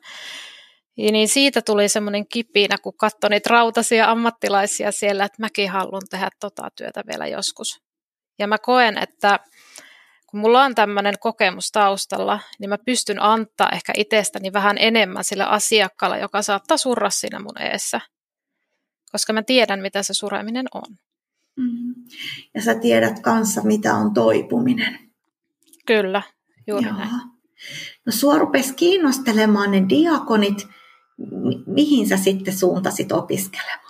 Ja 0.97 1.11
niin 1.11 1.27
siitä 1.27 1.61
tuli 1.61 1.89
semmoinen 1.89 2.27
kipinä, 2.27 2.77
kun 2.77 2.97
katsoin 2.97 3.31
niitä 3.31 3.49
rautaisia 3.49 4.11
ammattilaisia 4.11 4.91
siellä, 4.91 5.25
että 5.25 5.41
mäkin 5.41 5.69
haluan 5.69 6.01
tehdä 6.09 6.29
tota 6.39 6.69
työtä 6.75 7.03
vielä 7.07 7.27
joskus. 7.27 7.81
Ja 8.39 8.47
mä 8.47 8.57
koen, 8.57 8.97
että 8.97 9.39
kun 10.27 10.39
mulla 10.39 10.63
on 10.63 10.75
tämmöinen 10.75 11.13
kokemus 11.19 11.71
taustalla, 11.71 12.39
niin 12.59 12.69
mä 12.69 12.77
pystyn 12.85 13.21
antaa 13.21 13.69
ehkä 13.69 13.93
itsestäni 13.97 14.53
vähän 14.53 14.77
enemmän 14.79 15.23
sille 15.23 15.43
asiakkaalle, 15.43 16.19
joka 16.19 16.41
saattaa 16.41 16.77
surra 16.77 17.09
siinä 17.09 17.39
mun 17.39 17.61
eessä. 17.61 18.01
Koska 19.11 19.33
mä 19.33 19.43
tiedän, 19.43 19.79
mitä 19.79 20.03
se 20.03 20.13
sureminen 20.13 20.65
on. 20.73 20.97
Mm-hmm. 21.57 21.93
Ja 22.55 22.61
sä 22.61 22.75
tiedät 22.75 23.19
kanssa, 23.19 23.61
mitä 23.61 23.93
on 23.93 24.13
toipuminen. 24.13 25.06
Kyllä, 25.87 26.21
juuri 26.67 26.87
Joo. 26.87 26.97
näin. 26.97 27.09
No 28.05 28.11
sua 28.11 28.37
rupesi 28.37 28.73
kiinnostelemaan 28.73 29.71
ne 29.71 29.85
diakonit. 29.89 30.67
Mihin 31.65 32.07
sä 32.07 32.17
sitten 32.17 32.57
suuntasit 32.57 33.11
opiskelemaan? 33.11 33.87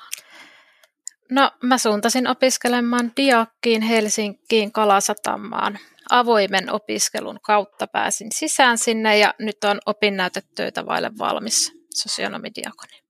No 1.32 1.52
mä 1.64 1.78
suuntasin 1.78 2.28
opiskelemaan 2.28 3.12
Diakkiin 3.18 3.82
Helsinkiin 3.82 4.72
Kalasatamaan. 4.72 5.80
Avoimen 6.10 6.72
opiskelun 6.72 7.40
kautta 7.42 7.88
pääsin 7.88 8.32
sisään 8.32 8.78
sinne 8.78 9.18
ja 9.18 9.34
nyt 9.40 9.64
on 9.64 9.80
opinnäytetöitä 9.86 10.86
vaille 10.86 11.12
valmis 11.20 11.74
sosionomidiakoni. 11.90 13.02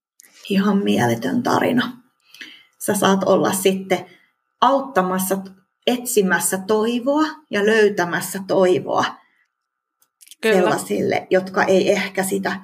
Ihan 0.50 0.78
mieletön 0.78 1.44
tarina. 1.44 1.92
Sä 2.80 2.96
saat 2.96 3.24
olla 3.24 3.54
sitten 3.54 4.06
auttamassa, 4.62 5.38
etsimässä 5.88 6.58
toivoa 6.58 7.26
ja 7.50 7.66
löytämässä 7.66 8.40
toivoa 8.48 9.06
Kyllä. 10.42 10.56
sellaisille, 10.56 11.28
jotka 11.30 11.64
ei 11.64 11.92
ehkä 11.92 12.24
sitä 12.24 12.62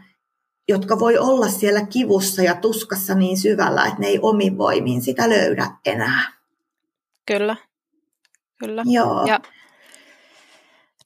jotka 0.68 1.00
voi 1.00 1.18
olla 1.18 1.50
siellä 1.50 1.86
kivussa 1.86 2.42
ja 2.42 2.56
tuskassa 2.56 3.16
niin 3.16 3.38
syvällä, 3.38 3.86
että 3.86 4.00
ne 4.00 4.08
ei 4.08 4.20
omin 4.22 4.58
voimin 4.58 5.02
sitä 5.02 5.30
löydä 5.30 5.68
enää. 5.86 6.34
Kyllä, 7.26 7.56
kyllä. 8.60 8.84
Joo. 8.86 9.26
Ja 9.26 9.40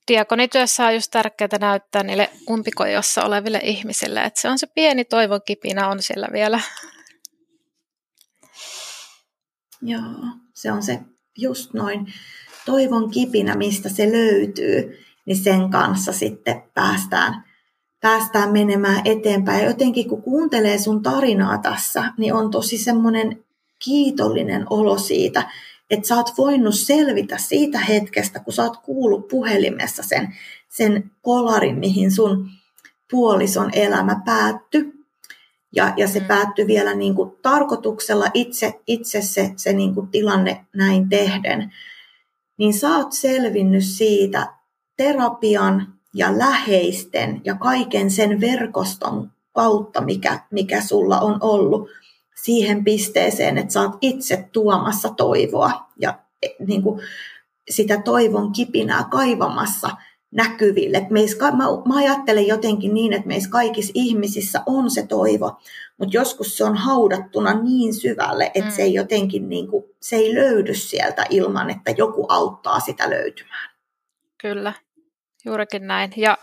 diakonityössä 0.07 0.85
on 0.85 0.93
just 0.93 1.11
tärkeää 1.11 1.57
näyttää 1.59 2.03
niille 2.03 2.29
umpikojossa 2.49 3.23
oleville 3.23 3.59
ihmisille, 3.63 4.23
että 4.23 4.41
se 4.41 4.49
on 4.49 4.59
se 4.59 4.67
pieni 4.67 5.05
toivon 5.05 5.41
kipinä 5.45 5.87
on 5.87 6.01
siellä 6.01 6.27
vielä. 6.31 6.59
Joo, 9.81 10.01
se 10.53 10.71
on 10.71 10.83
se 10.83 10.99
just 11.37 11.73
noin 11.73 12.07
toivon 12.65 13.11
kipinä, 13.11 13.55
mistä 13.55 13.89
se 13.89 14.11
löytyy. 14.11 14.99
niin 15.25 15.37
sen 15.37 15.69
kanssa 15.69 16.13
sitten 16.13 16.63
päästään, 16.73 17.43
päästään 18.01 18.51
menemään 18.51 19.01
eteenpäin. 19.05 19.61
Ja 19.61 19.67
jotenkin 19.67 20.09
kun 20.09 20.21
kuuntelee 20.21 20.77
sun 20.77 21.03
tarinaa 21.03 21.57
tässä, 21.57 22.13
niin 22.17 22.33
on 22.33 22.51
tosi 22.51 22.77
semmoinen 22.77 23.43
kiitollinen 23.85 24.65
olo 24.69 24.97
siitä, 24.97 25.49
että 25.89 26.07
sä 26.07 26.15
oot 26.15 26.37
voinut 26.37 26.75
selvitä 26.75 27.37
siitä 27.37 27.79
hetkestä, 27.79 28.39
kun 28.39 28.53
sä 28.53 28.63
oot 28.63 28.77
kuullut 28.77 29.27
puhelimessa 29.27 30.03
sen, 30.03 30.35
sen 30.69 31.11
kolarin, 31.21 31.79
mihin 31.79 32.11
sun 32.11 32.49
puolison 33.11 33.69
elämä 33.73 34.21
päättyi. 34.25 34.96
Ja, 35.75 35.93
ja 35.97 36.07
se 36.07 36.19
mm. 36.19 36.25
päättyi 36.25 36.67
vielä 36.67 36.93
niin 36.93 37.15
kuin 37.15 37.31
tarkoituksella 37.41 38.25
itse, 38.33 38.79
itse 38.87 39.21
se, 39.21 39.53
se 39.55 39.73
niin 39.73 39.93
kuin 39.93 40.07
tilanne 40.07 40.65
näin 40.75 41.09
tehden. 41.09 41.73
Niin 42.57 42.73
sä 42.73 42.89
oot 42.89 43.11
selvinnyt 43.11 43.83
siitä 43.83 44.53
terapian 44.97 45.93
ja 46.13 46.37
läheisten 46.37 47.41
ja 47.43 47.55
kaiken 47.55 48.11
sen 48.11 48.41
verkoston 48.41 49.31
kautta, 49.53 50.01
mikä, 50.01 50.39
mikä 50.51 50.81
sulla 50.81 51.19
on 51.19 51.37
ollut 51.41 51.89
siihen 52.43 52.83
pisteeseen, 52.83 53.57
että 53.57 53.73
sä 53.73 53.81
oot 53.81 53.97
itse 54.01 54.49
tuomassa 54.51 55.09
toivoa 55.09 55.71
ja 55.99 56.19
e, 56.41 56.47
niin 56.67 56.81
kuin 56.81 57.01
sitä 57.69 58.01
toivon 58.01 58.51
kipinää 58.51 59.03
kaivamassa 59.11 59.89
näkyville. 60.31 61.07
Meissä, 61.09 61.51
mä, 61.51 61.63
mä 61.87 61.97
ajattelen 61.97 62.47
jotenkin 62.47 62.93
niin, 62.93 63.13
että 63.13 63.27
meissä 63.27 63.49
kaikissa 63.49 63.91
ihmisissä 63.95 64.63
on 64.65 64.91
se 64.91 65.07
toivo, 65.07 65.59
mutta 65.97 66.17
joskus 66.17 66.57
se 66.57 66.63
on 66.63 66.75
haudattuna 66.75 67.61
niin 67.61 67.93
syvälle, 67.93 68.51
että 68.53 68.69
mm. 68.69 68.75
se 68.75 68.81
ei 68.81 68.93
jotenkin 68.93 69.49
niin 69.49 69.67
kuin, 69.67 69.83
se 70.01 70.15
ei 70.15 70.35
löydy 70.35 70.73
sieltä 70.73 71.25
ilman, 71.29 71.69
että 71.69 71.91
joku 71.97 72.25
auttaa 72.29 72.79
sitä 72.79 73.09
löytymään. 73.09 73.69
Kyllä, 74.41 74.73
juurikin 75.45 75.87
näin. 75.87 76.13
Ja 76.15 76.37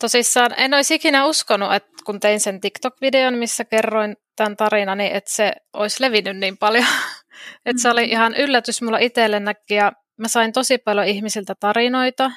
tosissaan 0.00 0.54
en 0.56 0.74
olisi 0.74 0.94
ikinä 0.94 1.26
uskonut, 1.26 1.74
että 1.74 1.92
kun 2.06 2.20
tein 2.20 2.40
sen 2.40 2.60
TikTok-videon, 2.60 3.34
missä 3.34 3.64
kerroin 3.64 4.16
tämän 4.36 4.56
tarinani, 4.56 5.10
että 5.14 5.32
se 5.32 5.52
olisi 5.72 6.02
levinnyt 6.02 6.36
niin 6.36 6.58
paljon. 6.58 6.86
että 7.66 7.82
se 7.82 7.90
oli 7.90 8.06
mm. 8.06 8.12
ihan 8.12 8.34
yllätys 8.34 8.82
mulla 8.82 8.98
itsellennäkin 8.98 9.76
ja 9.76 9.92
mä 10.16 10.28
sain 10.28 10.52
tosi 10.52 10.78
paljon 10.78 11.06
ihmisiltä 11.06 11.54
tarinoita, 11.60 12.30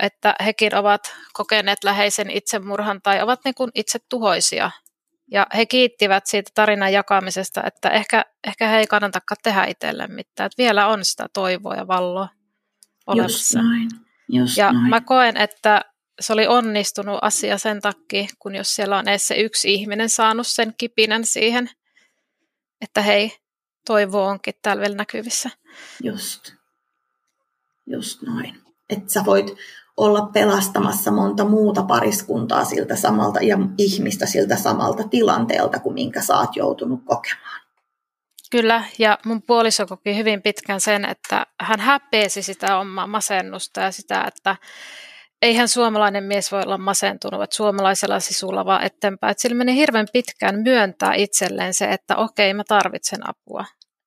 että 0.00 0.34
hekin 0.44 0.74
ovat 0.74 1.14
kokeneet 1.32 1.84
läheisen 1.84 2.30
itsemurhan 2.30 3.02
tai 3.02 3.22
ovat 3.22 3.40
niin 3.44 3.54
kuin 3.54 3.70
itse 3.74 3.98
tuhoisia. 4.08 4.70
Ja 5.30 5.46
he 5.56 5.66
kiittivät 5.66 6.26
siitä 6.26 6.50
tarinan 6.54 6.92
jakamisesta, 6.92 7.62
että 7.66 7.88
ehkä, 7.90 8.24
ehkä 8.46 8.68
he 8.68 8.78
ei 8.78 8.86
kannatakaan 8.86 9.38
tehdä 9.42 9.64
itselle 9.64 10.06
mitään. 10.06 10.46
Että 10.46 10.62
vielä 10.62 10.86
on 10.86 11.04
sitä 11.04 11.26
toivoa 11.32 11.74
ja 11.74 11.86
valloa 11.86 12.28
olemassa. 13.06 13.58
Just 13.58 13.70
näin. 13.70 13.88
Just 14.28 14.56
ja 14.56 14.72
näin. 14.72 14.90
mä 14.90 15.00
koen, 15.00 15.36
että 15.36 15.84
se 16.20 16.32
oli 16.32 16.46
onnistunut 16.46 17.18
asia 17.22 17.58
sen 17.58 17.80
takia, 17.80 18.26
kun 18.38 18.54
jos 18.54 18.74
siellä 18.74 18.98
on 18.98 19.08
edes 19.08 19.26
se 19.26 19.34
yksi 19.34 19.74
ihminen 19.74 20.08
saanut 20.08 20.46
sen 20.46 20.74
kipinän 20.78 21.26
siihen, 21.26 21.70
että 22.80 23.02
hei, 23.02 23.32
toivo 23.86 24.26
onkin 24.26 24.54
täällä 24.62 24.80
vielä 24.80 24.96
näkyvissä. 24.96 25.50
Just, 26.02 26.52
just 27.86 28.22
noin. 28.22 28.71
Että 28.92 29.12
sä 29.12 29.22
voit 29.26 29.56
olla 29.96 30.28
pelastamassa 30.32 31.10
monta 31.10 31.44
muuta 31.44 31.82
pariskuntaa 31.82 32.64
siltä 32.64 32.96
samalta 32.96 33.40
ja 33.42 33.58
ihmistä 33.78 34.26
siltä 34.26 34.56
samalta 34.56 35.08
tilanteelta 35.08 35.80
kuin 35.80 35.94
minkä 35.94 36.20
sä 36.20 36.38
oot 36.38 36.56
joutunut 36.56 37.00
kokemaan. 37.04 37.62
Kyllä, 38.50 38.84
ja 38.98 39.18
mun 39.24 39.42
puoliso 39.42 39.86
koki 39.86 40.16
hyvin 40.16 40.42
pitkän 40.42 40.80
sen, 40.80 41.04
että 41.04 41.46
hän 41.60 41.80
häpeesi 41.80 42.42
sitä 42.42 42.78
omaa 42.78 43.06
masennusta 43.06 43.80
ja 43.80 43.90
sitä, 43.90 44.24
että 44.28 44.56
eihän 45.42 45.68
suomalainen 45.68 46.24
mies 46.24 46.52
voi 46.52 46.62
olla 46.62 46.78
masentunut, 46.78 47.42
että 47.42 47.56
suomalaisella 47.56 48.20
sisulla 48.20 48.64
vaan 48.64 48.82
eteenpäin. 48.82 49.30
Että 49.30 49.42
sillä 49.42 49.56
meni 49.56 49.76
hirveän 49.76 50.06
pitkään 50.12 50.58
myöntää 50.58 51.14
itselleen 51.14 51.74
se, 51.74 51.84
että 51.84 52.16
okei, 52.16 52.54
mä 52.54 52.62
tarvitsen 52.68 53.20
apua. 53.28 53.64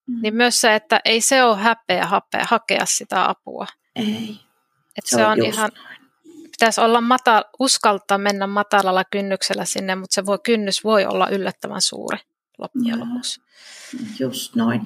Mm. 0.08 0.22
Niin 0.22 0.36
myös 0.36 0.62
se, 0.62 0.76
että 0.76 1.02
ei 1.06 1.22
se 1.22 1.44
ole 1.44 1.58
häpeä 1.58 2.06
hapea, 2.06 2.46
hakea 2.50 2.86
sitä 2.86 3.30
apua. 3.30 3.68
Ei. 3.96 4.45
Että 4.98 5.10
se, 5.10 5.16
se 5.16 5.26
on, 5.26 5.32
on 5.32 5.46
ihan, 5.46 5.72
pitäisi 6.44 6.82
olla 6.82 7.02
matal, 7.02 7.44
uskaltaa 7.60 8.18
mennä 8.18 8.48
matalalla 8.48 9.04
kynnyksellä 9.12 9.66
sinne, 9.66 9.96
mutta 9.96 10.14
se 10.14 10.26
voi, 10.26 10.40
kynnys 10.44 10.84
voi 10.84 11.06
olla 11.06 11.30
yllättävän 11.30 11.82
suuri 11.82 12.18
loppujen 12.58 13.00
lopuksi. 13.00 13.42
Just 14.20 14.56
noin. 14.56 14.82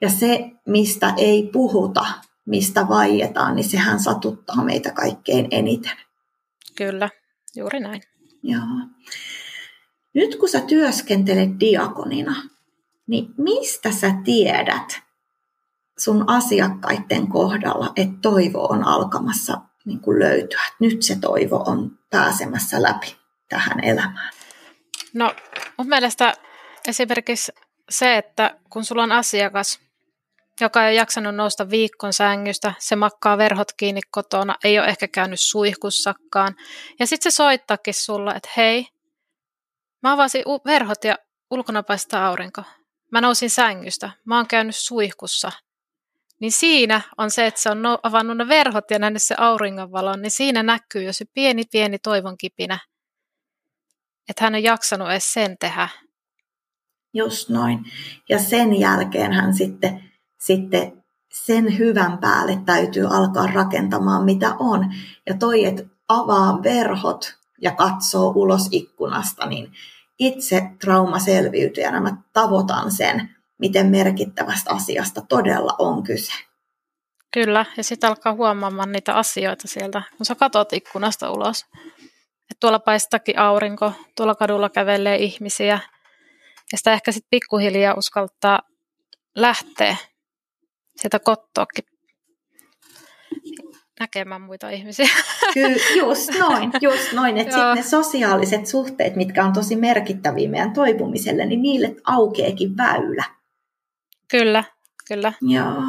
Ja 0.00 0.10
se, 0.10 0.50
mistä 0.66 1.14
ei 1.16 1.50
puhuta, 1.52 2.04
mistä 2.44 2.88
vaietaan, 2.88 3.56
niin 3.56 3.68
sehän 3.68 4.00
satuttaa 4.00 4.64
meitä 4.64 4.90
kaikkein 4.90 5.48
eniten. 5.50 5.96
Kyllä, 6.76 7.08
juuri 7.56 7.80
näin. 7.80 8.02
Joo. 8.42 8.62
Nyt 10.14 10.36
kun 10.36 10.48
sä 10.48 10.60
työskentelet 10.60 11.60
diakonina, 11.60 12.42
niin 13.06 13.34
mistä 13.38 13.92
sä 13.92 14.14
tiedät 14.24 15.02
sun 15.98 16.24
asiakkaiden 16.26 17.26
kohdalla, 17.28 17.92
että 17.96 18.18
toivo 18.22 18.66
on 18.68 18.84
alkamassa 18.84 19.60
niin 19.84 20.00
kuin 20.00 20.18
löytyä? 20.18 20.62
Nyt 20.78 21.02
se 21.02 21.16
toivo 21.20 21.64
on 21.66 21.98
pääsemässä 22.10 22.82
läpi 22.82 23.16
tähän 23.48 23.84
elämään. 23.84 24.30
No 25.14 25.34
mun 25.78 25.88
mielestä 25.88 26.34
esimerkiksi 26.88 27.52
se, 27.90 28.16
että 28.16 28.58
kun 28.70 28.84
sulla 28.84 29.02
on 29.02 29.12
asiakas, 29.12 29.80
joka 30.60 30.86
ei 30.86 30.96
jaksanut 30.96 31.34
nousta 31.34 31.70
viikon 31.70 32.12
sängystä, 32.12 32.74
se 32.78 32.96
makkaa 32.96 33.38
verhot 33.38 33.72
kiinni 33.76 34.00
kotona, 34.10 34.56
ei 34.64 34.78
ole 34.78 34.86
ehkä 34.86 35.08
käynyt 35.08 35.40
suihkussakaan. 35.40 36.56
Ja 37.00 37.06
sitten 37.06 37.32
se 37.32 37.36
soittaakin 37.36 37.94
sulla, 37.94 38.34
että 38.34 38.48
hei, 38.56 38.86
mä 40.02 40.12
avasin 40.12 40.44
verhot 40.64 41.04
ja 41.04 41.18
ulkona 41.50 41.82
paistaa 41.82 42.26
aurinko. 42.26 42.62
Mä 43.12 43.20
nousin 43.20 43.50
sängystä, 43.50 44.10
mä 44.24 44.36
oon 44.36 44.46
käynyt 44.46 44.76
suihkussa. 44.76 45.52
Niin 46.42 46.52
siinä 46.52 47.00
on 47.18 47.30
se, 47.30 47.46
että 47.46 47.60
se 47.60 47.70
on 47.70 47.78
avannut 48.02 48.36
ne 48.36 48.48
verhot 48.48 48.90
ja 48.90 48.98
nähnyt 48.98 49.22
se 49.22 49.34
auringonvalon, 49.38 50.22
niin 50.22 50.30
siinä 50.30 50.62
näkyy 50.62 51.02
jo 51.02 51.12
se 51.12 51.24
pieni 51.34 51.62
pieni 51.72 51.98
toivon 51.98 52.36
kipinä. 52.36 52.78
Että 54.28 54.44
hän 54.44 54.54
on 54.54 54.62
jaksanut 54.62 55.10
edes 55.10 55.32
sen 55.32 55.58
tehdä. 55.58 55.88
Just 57.14 57.48
noin. 57.48 57.84
Ja 58.28 58.38
sen 58.38 58.80
jälkeen 58.80 59.32
hän 59.32 59.54
sitten 59.54 60.10
sitten 60.38 61.04
sen 61.32 61.78
hyvän 61.78 62.18
päälle 62.18 62.62
täytyy 62.66 63.06
alkaa 63.06 63.46
rakentamaan, 63.46 64.24
mitä 64.24 64.54
on. 64.58 64.94
Ja 65.26 65.34
toi, 65.34 65.64
että 65.64 65.82
avaa 66.08 66.62
verhot 66.62 67.34
ja 67.60 67.70
katsoo 67.70 68.32
ulos 68.34 68.68
ikkunasta, 68.70 69.46
niin 69.46 69.72
itse 70.18 70.70
traumaselviytyjänä 70.80 72.00
mä 72.00 72.16
tavoitan 72.32 72.90
sen, 72.90 73.36
miten 73.62 73.86
merkittävästä 73.86 74.70
asiasta 74.70 75.20
todella 75.28 75.74
on 75.78 76.02
kyse. 76.02 76.32
Kyllä, 77.34 77.66
ja 77.76 77.84
sitten 77.84 78.08
alkaa 78.08 78.34
huomaamaan 78.34 78.92
niitä 78.92 79.14
asioita 79.14 79.68
sieltä, 79.68 80.02
kun 80.16 80.26
sä 80.26 80.34
katot 80.34 80.72
ikkunasta 80.72 81.30
ulos. 81.30 81.66
Et 82.50 82.56
tuolla 82.60 82.78
paistakin 82.78 83.38
aurinko, 83.38 83.92
tuolla 84.16 84.34
kadulla 84.34 84.68
kävelee 84.68 85.16
ihmisiä, 85.16 85.78
ja 86.72 86.78
sitä 86.78 86.92
ehkä 86.92 87.12
sitten 87.12 87.30
pikkuhiljaa 87.30 87.94
uskaltaa 87.94 88.58
lähteä 89.36 89.96
sieltä 90.96 91.18
kottoakin 91.18 91.84
näkemään 94.00 94.40
muita 94.40 94.70
ihmisiä. 94.70 95.08
Kyllä, 95.54 95.76
just 95.96 96.30
noin, 96.38 96.72
just 96.80 97.12
noin. 97.12 97.38
Että 97.38 97.52
sitten 97.52 97.76
ne 97.76 97.82
sosiaaliset 97.82 98.66
suhteet, 98.66 99.16
mitkä 99.16 99.44
on 99.44 99.52
tosi 99.52 99.76
merkittäviä 99.76 100.48
meidän 100.48 100.72
toipumiselle, 100.72 101.46
niin 101.46 101.62
niille 101.62 101.96
aukeekin 102.04 102.76
väylä. 102.76 103.24
Kyllä, 104.32 104.64
kyllä. 105.08 105.32
Joo. 105.40 105.82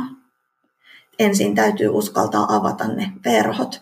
Ensin 1.19 1.55
täytyy 1.55 1.87
uskaltaa 1.87 2.55
avata 2.55 2.87
ne 2.87 3.11
verhot. 3.25 3.81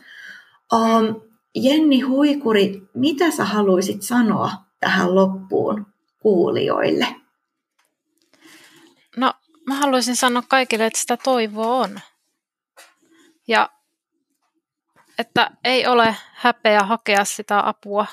Um, 0.73 1.21
Jenni 1.55 2.01
Huikuri, 2.01 2.81
mitä 2.93 3.31
sä 3.31 3.45
haluaisit 3.45 4.01
sanoa 4.01 4.51
tähän 4.79 5.15
loppuun 5.15 5.85
kuulijoille? 6.19 7.07
No 9.17 9.33
mä 9.67 9.75
haluaisin 9.75 10.15
sanoa 10.15 10.43
kaikille, 10.47 10.85
että 10.85 10.99
sitä 10.99 11.17
toivoa 11.17 11.75
on. 11.75 11.99
Ja 13.47 13.69
että 15.17 15.51
ei 15.63 15.87
ole 15.87 16.15
häpeä 16.33 16.79
hakea 16.79 17.25
sitä 17.25 17.67
apua, 17.67 18.05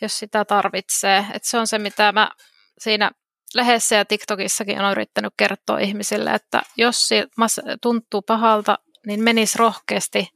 jos 0.00 0.18
sitä 0.18 0.44
tarvitsee. 0.44 1.26
Että 1.34 1.48
se 1.48 1.58
on 1.58 1.66
se, 1.66 1.78
mitä 1.78 2.12
mä 2.12 2.30
siinä 2.78 3.10
lehdessä 3.54 3.96
ja 3.96 4.04
TikTokissakin 4.04 4.80
olen 4.80 4.92
yrittänyt 4.92 5.34
kertoa 5.36 5.78
ihmisille, 5.78 6.30
että 6.30 6.62
jos 6.76 7.08
se 7.08 7.26
tuntuu 7.82 8.22
pahalta, 8.22 8.78
niin 9.06 9.22
menisi 9.22 9.58
rohkeasti 9.58 10.28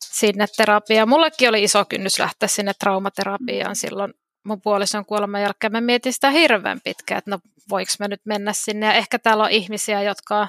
sinne 0.00 0.46
terapiaan. 0.56 1.08
Mullekin 1.08 1.48
oli 1.48 1.62
iso 1.62 1.84
kynnys 1.84 2.18
lähteä 2.18 2.48
sinne 2.48 2.72
traumaterapiaan 2.74 3.76
silloin 3.76 4.14
mun 4.44 4.60
puolison 4.60 5.06
kuoleman 5.06 5.42
jälkeen 5.42 5.72
mä 5.72 5.80
mietin 5.80 6.12
sitä 6.12 6.30
hirveän 6.30 6.80
pitkään, 6.84 7.18
että 7.18 7.30
no 7.30 7.38
voiko 7.70 7.92
mä 7.98 8.08
nyt 8.08 8.20
mennä 8.24 8.52
sinne. 8.52 8.86
Ja 8.86 8.92
ehkä 8.92 9.18
täällä 9.18 9.44
on 9.44 9.50
ihmisiä, 9.50 10.02
jotka 10.02 10.48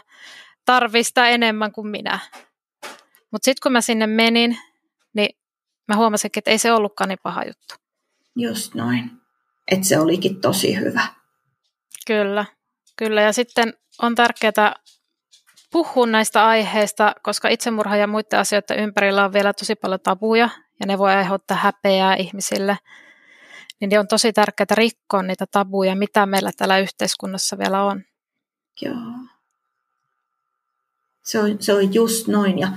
tarvii 0.65 1.04
sitä 1.04 1.30
enemmän 1.30 1.71
kuin 1.71 1.88
minä. 1.88 2.19
Mutta 3.32 3.45
sitten 3.45 3.63
kun 3.63 3.71
mä 3.71 3.82
sinne 3.82 4.08
menin, 4.08 4.58
niin 5.13 5.38
mä 5.88 5.95
huomasin, 5.95 6.32
että 6.36 6.52
ei 6.52 6.58
se 6.58 6.71
ollutkaan 6.71 7.10
niin 7.10 7.19
paha 7.24 7.43
juttu. 7.43 7.76
Just 8.36 8.76
noin. 8.76 9.12
Että 9.71 9.88
se 9.88 10.00
olikin 10.00 10.41
tosi 10.41 10.80
hyvä. 10.80 11.21
Kyllä, 12.08 12.46
kyllä. 12.98 13.22
Ja 13.22 13.34
sitten 13.34 13.74
on 14.02 14.16
tärkeää 14.16 14.74
puhua 15.72 16.06
näistä 16.06 16.48
aiheista, 16.48 17.16
koska 17.22 17.50
itsemurha 17.50 17.96
ja 17.96 18.08
muiden 18.08 18.40
asioiden 18.40 18.80
ympärillä 18.80 19.26
on 19.26 19.34
vielä 19.34 19.54
tosi 19.54 19.76
paljon 19.76 20.00
tabuja 20.00 20.50
ja 20.80 20.86
ne 20.86 20.98
voi 20.98 21.12
aiheuttaa 21.12 21.58
häpeää 21.58 22.16
ihmisille. 22.16 22.78
Niin 23.80 24.00
on 24.00 24.08
tosi 24.08 24.34
tärkeää 24.34 24.76
rikkoa 24.76 25.24
niitä 25.24 25.46
tabuja, 25.52 25.96
mitä 25.96 26.26
meillä 26.26 26.52
täällä 26.58 26.78
yhteiskunnassa 26.78 27.58
vielä 27.58 27.84
on. 27.84 28.04
Joo. 28.82 28.96
Se 31.24 31.40
on, 31.40 31.58
se 31.60 31.74
on 31.74 31.94
just 31.94 32.28
noin. 32.28 32.60
Ja, 32.60 32.68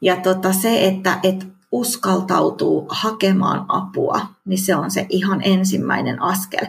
ja 0.00 0.16
tota 0.16 0.52
se, 0.52 0.86
että 0.86 1.20
et 1.22 1.46
uskaltautuu 1.72 2.86
hakemaan 2.88 3.64
apua, 3.68 4.26
niin 4.44 4.58
se 4.58 4.76
on 4.76 4.90
se 4.90 5.06
ihan 5.08 5.40
ensimmäinen 5.44 6.22
askel. 6.22 6.66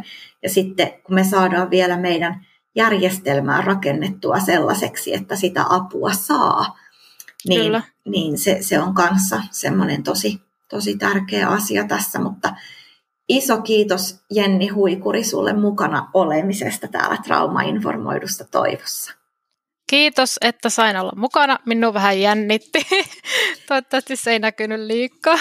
Ja 0.47 0.51
sitten 0.53 0.93
kun 1.03 1.15
me 1.15 1.23
saadaan 1.23 1.69
vielä 1.69 1.97
meidän 1.97 2.45
järjestelmää 2.75 3.61
rakennettua 3.61 4.39
sellaiseksi, 4.39 5.13
että 5.13 5.35
sitä 5.35 5.65
apua 5.69 6.13
saa, 6.13 6.77
niin, 7.47 7.83
niin 8.05 8.37
se, 8.37 8.57
se 8.61 8.79
on 8.79 8.93
kanssa 8.93 9.41
semmoinen 9.51 10.03
tosi, 10.03 10.41
tosi 10.69 10.97
tärkeä 10.97 11.49
asia 11.49 11.83
tässä, 11.87 12.19
mutta 12.19 12.55
iso 13.29 13.61
kiitos 13.61 14.19
Jenni 14.31 14.67
Huikuri 14.67 15.23
sulle 15.23 15.53
mukana 15.53 16.09
olemisesta 16.13 16.87
täällä 16.87 17.17
traumainformoidusta 17.23 18.45
toivossa. 18.51 19.13
Kiitos, 19.89 20.37
että 20.41 20.69
sain 20.69 20.97
olla 20.97 21.13
mukana. 21.15 21.59
Minun 21.65 21.93
vähän 21.93 22.21
jännitti. 22.21 22.87
Toivottavasti 23.67 24.15
se 24.15 24.31
ei 24.31 24.39
näkynyt 24.39 24.79
liikaa. 24.79 25.37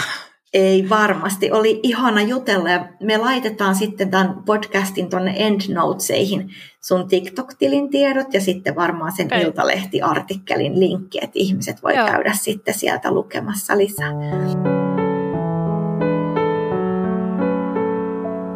Ei 0.56 0.88
varmasti. 0.88 1.52
Oli 1.52 1.80
ihana 1.82 2.22
jutella 2.22 2.70
ja 2.70 2.88
me 3.02 3.16
laitetaan 3.16 3.74
sitten 3.74 4.10
tämän 4.10 4.42
podcastin 4.46 5.10
tuonne 5.10 5.34
endnotesihin 5.36 6.50
sun 6.80 7.08
TikTok-tilin 7.08 7.90
tiedot 7.90 8.34
ja 8.34 8.40
sitten 8.40 8.76
varmaan 8.76 9.12
sen 9.16 9.26
okay. 9.26 9.40
Iltalehti-artikkelin 9.42 10.80
linkki, 10.80 11.18
että 11.22 11.32
ihmiset 11.34 11.82
voi 11.82 11.96
Joo. 11.96 12.06
käydä 12.06 12.32
sitten 12.34 12.74
sieltä 12.74 13.10
lukemassa 13.10 13.78
lisää. 13.78 14.12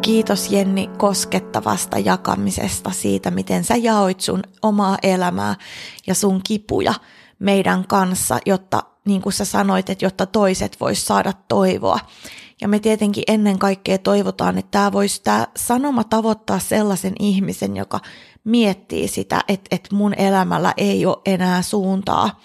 Kiitos 0.01 0.51
Jenni 0.51 0.89
koskettavasta 0.97 1.99
jakamisesta 1.99 2.91
siitä, 2.91 3.31
miten 3.31 3.63
sä 3.63 3.75
jaoit 3.75 4.19
sun 4.19 4.43
omaa 4.61 4.97
elämää 5.03 5.55
ja 6.07 6.15
sun 6.15 6.41
kipuja 6.43 6.93
meidän 7.39 7.87
kanssa, 7.87 8.39
jotta 8.45 8.90
niin 9.05 9.21
kuin 9.21 9.33
sä 9.33 9.45
sanoit, 9.45 9.89
että 9.89 10.05
jotta 10.05 10.25
toiset 10.25 10.79
vois 10.79 11.05
saada 11.05 11.33
toivoa. 11.47 11.99
Ja 12.61 12.67
me 12.67 12.79
tietenkin 12.79 13.23
ennen 13.27 13.59
kaikkea 13.59 13.97
toivotaan, 13.97 14.57
että 14.57 14.71
tämä 14.71 14.91
voisi 14.91 15.23
tämä 15.23 15.47
sanoma 15.57 16.03
tavoittaa 16.03 16.59
sellaisen 16.59 17.13
ihmisen, 17.19 17.77
joka 17.77 17.99
miettii 18.43 19.07
sitä, 19.07 19.41
että, 19.47 19.75
että 19.75 19.95
mun 19.95 20.13
elämällä 20.13 20.73
ei 20.77 21.05
ole 21.05 21.17
enää 21.25 21.61
suuntaa 21.61 22.39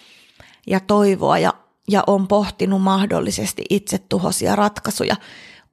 ja 0.67 0.81
toivoa 0.81 1.39
ja, 1.39 1.55
ja 1.91 2.05
on 2.07 2.29
pohtinut 2.29 2.83
mahdollisesti 2.83 3.65
itsetuhoisia 3.71 4.57
ratkaisuja. 4.57 5.17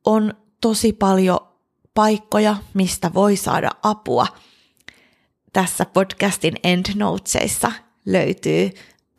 On 0.05 0.33
tosi 0.61 0.93
paljon 0.93 1.39
paikkoja, 1.93 2.55
mistä 2.73 3.13
voi 3.13 3.35
saada 3.35 3.69
apua. 3.83 4.27
Tässä 5.53 5.85
podcastin 5.85 6.53
endnotesissa 6.63 7.71
löytyy 8.05 8.69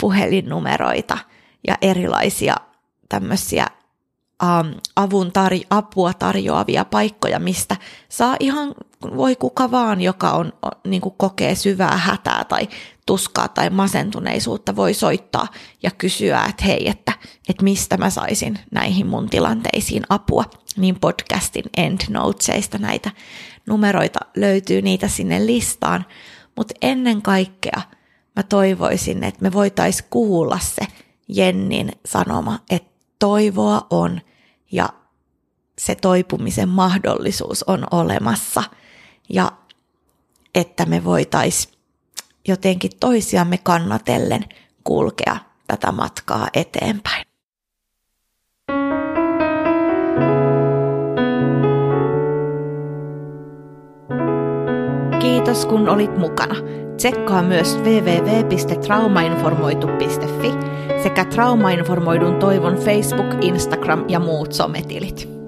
puhelinnumeroita 0.01 1.19
ja 1.69 1.79
erilaisia 1.83 2.55
tämmöisiä 3.09 3.67
um, 4.43 4.75
avun 4.97 5.27
tar- 5.27 5.67
apua 5.71 6.13
tarjoavia 6.13 6.85
paikkoja, 6.85 7.39
mistä 7.39 7.77
saa 8.09 8.37
ihan, 8.41 8.75
voi 9.17 9.37
kuka 9.37 9.71
vaan, 9.71 10.01
joka 10.01 10.31
on, 10.31 10.53
on 10.63 10.73
niin 10.87 11.01
kuin 11.01 11.15
kokee 11.19 11.55
syvää 11.55 11.97
hätää 11.97 12.45
tai 12.45 12.69
tuskaa 13.07 13.49
tai 13.49 13.71
masentuneisuutta, 13.71 14.77
voi 14.77 14.95
soittaa 14.95 15.49
ja 15.83 15.91
kysyä, 15.91 16.45
että 16.49 16.65
hei, 16.65 16.89
että, 16.89 17.13
että 17.49 17.65
mistä 17.65 17.97
mä 17.97 18.11
saisin 18.11 18.59
näihin 18.71 19.07
mun 19.07 19.31
tilanteisiin 19.31 20.03
apua. 20.09 20.45
Niin 20.77 21.01
podcastin 21.01 21.65
endnotesista 21.77 22.79
näitä 22.79 23.11
numeroita 23.67 24.19
löytyy 24.37 24.83
niitä 24.83 25.09
sinne 25.09 25.47
listaan, 25.47 26.07
mutta 26.57 26.75
ennen 26.83 27.23
kaikkea 27.23 27.83
mä 28.37 28.43
toivoisin, 28.43 29.25
että 29.25 29.43
me 29.43 29.53
voitaisiin 29.53 30.09
kuulla 30.11 30.59
se 30.59 30.87
Jennin 31.29 31.93
sanoma, 32.07 32.59
että 32.71 32.95
toivoa 33.19 33.87
on 33.91 34.21
ja 34.73 34.89
se 35.79 35.95
toipumisen 35.95 36.69
mahdollisuus 36.69 37.63
on 37.63 37.87
olemassa 37.91 38.63
ja 39.29 39.53
että 40.55 40.87
me 40.87 41.05
voitaisiin 41.05 41.75
jotenkin 42.49 42.91
toisiamme 43.01 43.59
kannatellen 43.59 44.45
kulkea 44.85 45.37
tätä 45.67 45.93
matkaa 45.93 46.49
eteenpäin. 46.55 47.25
Kiitos 55.21 55.67
kun 55.67 55.89
olit 55.89 56.19
mukana. 56.19 56.55
Tsekkaa 56.97 57.43
myös 57.43 57.79
www.traumainformoitu.fi 57.79 60.64
sekä 61.05 61.25
Traumainformoidun 61.25 62.37
toivon 62.37 62.77
Facebook, 62.77 63.27
Instagram 63.41 64.05
ja 64.09 64.21
muut 64.21 64.53
sometilit. 64.53 65.44